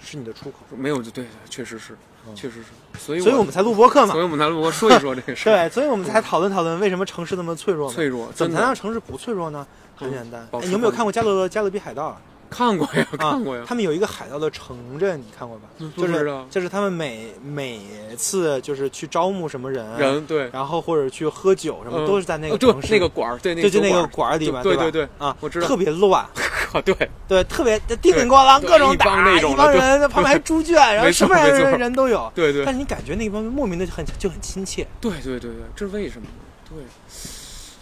[0.02, 1.97] 是你的出口，没有对对，确实是，
[2.28, 4.24] 嗯确实是，所以所以我们才录播客嘛所以。
[4.24, 7.91] 我们才录播说一说这个事， 对，所以我们才讨论讨论为什么城市那么脆弱。
[7.91, 9.66] 脆弱，怎么才让城市不脆弱呢？
[9.95, 12.22] 很简单，你有没有看过加勒加勒比海盗啊？
[12.50, 15.70] 看过呀，啊看过呀，他们有一个海盗的城镇，你看过吧？
[15.95, 17.80] 就是就是他们每每
[18.18, 22.08] 次就是去招募什么人，人对，然后或者去喝酒什么，嗯。
[22.08, 24.38] 都是在那个城市，那个馆儿，对那就就那个馆儿。
[24.39, 25.68] 里面，对对对啊，我知道。
[25.68, 26.24] 特别乱，
[26.74, 26.95] 啊对，
[27.28, 29.06] 对，特别叮叮咣啷，各种打，
[29.38, 29.80] 一帮对。
[29.80, 32.32] 人，旁边还猪圈，然后什么人人都有。
[32.34, 32.66] 对对。
[32.66, 36.32] 但是你感觉那帮人莫名的就很就很亲切，对对对对，这是为什么呢？
[36.70, 36.84] 对，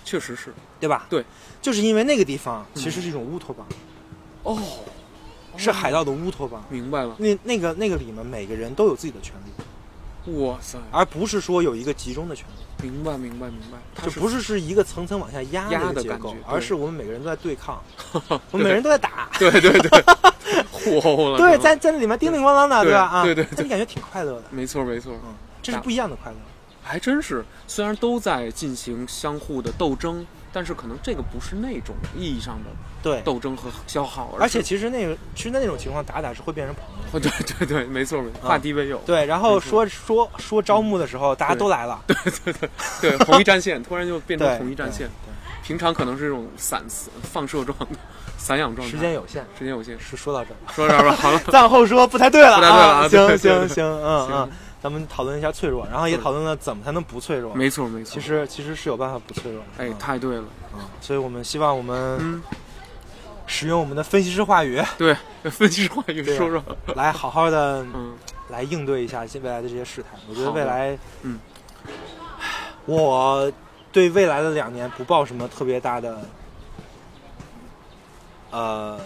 [0.03, 0.53] 确实是。
[0.79, 1.05] 对吧？
[1.09, 1.23] 对，
[1.61, 3.65] 就是因为那个地方其实是一种乌托邦，
[4.53, 4.57] 哦，
[5.57, 6.63] 是海盗的乌托邦。
[6.69, 17.81] 明白了，那那个那个里面每个人都有自己的权利，哇塞，而不是说有一个集中的权利，明白明白明白，它就不是是一个层层往下压压的结构的感觉，而是我们每个人都在对抗，
[18.51, 19.29] 我们每个人都在打。
[19.37, 20.03] 对对对，
[20.71, 22.99] 火了， 对，在在那里面叮叮咣啷的，对吧？
[23.01, 23.53] 啊，对对对。
[23.57, 26.37] 但你感觉挺快乐的，没错没错，嗯，这是不一样的快乐。
[26.81, 30.25] 还真是，虽然都在进行相互的斗争，
[30.57, 32.71] 但是可能这个不是那种意义上的
[33.03, 36.97] 对，斗争和消耗，而且其实那个其实那种情况打打是会变成朋友。
[37.11, 42.53] 哦 对对对，没错没错，化敌为友，对，然后说说说招募的时候，大家都来了，对，对
[43.01, 45.31] 对对，同一战线突然就变成同，一战线，对
[45.63, 46.83] 平常可能是这种散
[47.21, 47.85] 放射状的
[48.39, 50.57] 散养状态，时间有限，时间有限，是说到这儿。
[50.73, 52.61] 说到这儿吧，好了， 再往后说不太对了，不
[53.09, 54.35] 太对了行行行，嗯行。
[54.35, 54.49] 嗯，
[54.81, 57.53] 咱们讨论一下脆弱，然后也讨论了怎么才能不脆弱。
[57.53, 59.83] 没错没错，其实其实是有办法不脆弱的。
[59.83, 59.97] 哎，嗯。
[59.97, 62.43] 太对了，嗯，所以我们希望我们嗯，
[63.47, 66.63] 使用我们的分析师话语，对，分析师话语说说，
[66.95, 68.15] 来好好的 嗯，
[68.49, 70.09] 来应对一下未来的这些事态。
[70.29, 71.39] 我觉得未来，嗯，
[72.85, 73.51] 我
[73.91, 76.21] 对未来的两年不抱什么特别大的，
[78.51, 78.99] 呃，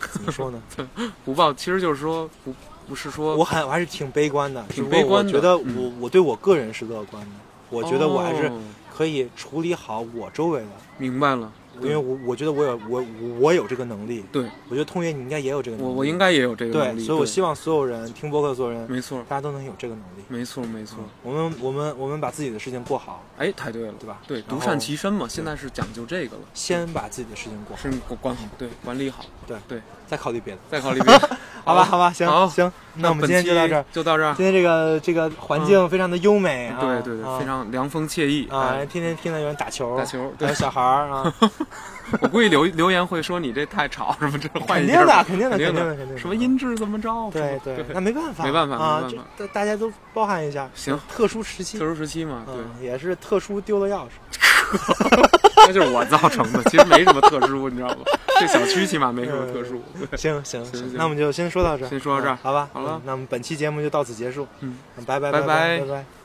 [0.00, 0.60] 怎么说呢？
[1.24, 2.52] 不抱，其实就是说不
[2.90, 7.30] 不是说我很我还是挺悲观的，挺悲观的我觉得我、嗯我对我个人是乐观的，
[7.70, 8.60] 我觉得我还是哦
[8.92, 10.66] 可以处理好我周围的，
[10.98, 13.04] 明白了，因为我我觉得我有我
[13.38, 20.24] 我有这个能力，对我觉得通爷你应该也有这个能力，我我应该也有这个能对，力，所以我希望所有人听播客的所有人，没错大家都能有这个能力。
[20.26, 24.20] 没错没错，我们我们我们把自己的事情过好，哎，太对了，对吧？
[24.26, 29.80] 对，独善其身嘛，现在是讲究这个了，先把自己的事情过好，是管好，对，管理好，对对，
[30.10, 30.60] 再考虑别的。
[30.68, 31.30] 再考虑别的，
[31.64, 33.84] 好吧，好吧，行行，那我们今天就到这儿。
[33.92, 37.38] 就到这儿，今天这个这个环境非常的优美啊，对对对，啊。
[37.38, 38.84] 非常凉风惬意啊，哎。
[38.86, 41.32] 天天听到有人打球，打球还有小孩儿啊，
[42.20, 46.18] 我估计留留言会说你这太吵什么这 换一肯定的，肯定的肯定的，肯定的。
[46.18, 47.30] 什么音质怎么着？
[47.32, 50.68] 对对，那没办法，没办法啊，没办法这大家都包含一下。
[50.74, 54.10] 行特殊时期特，殊时期嘛，对，嗯，也是特殊丢了钥匙。
[55.66, 58.02] 那就是我造成的，其实没什么特殊，你知道吧？
[58.38, 59.82] 这小区起码没什么特殊，
[60.16, 62.68] 行行行行那我们就先说到这儿，先说到这儿嗯好吧？
[62.72, 66.19] 好了嗯那我们本期节目就到此结束，嗯，拜拜拜拜拜拜拜。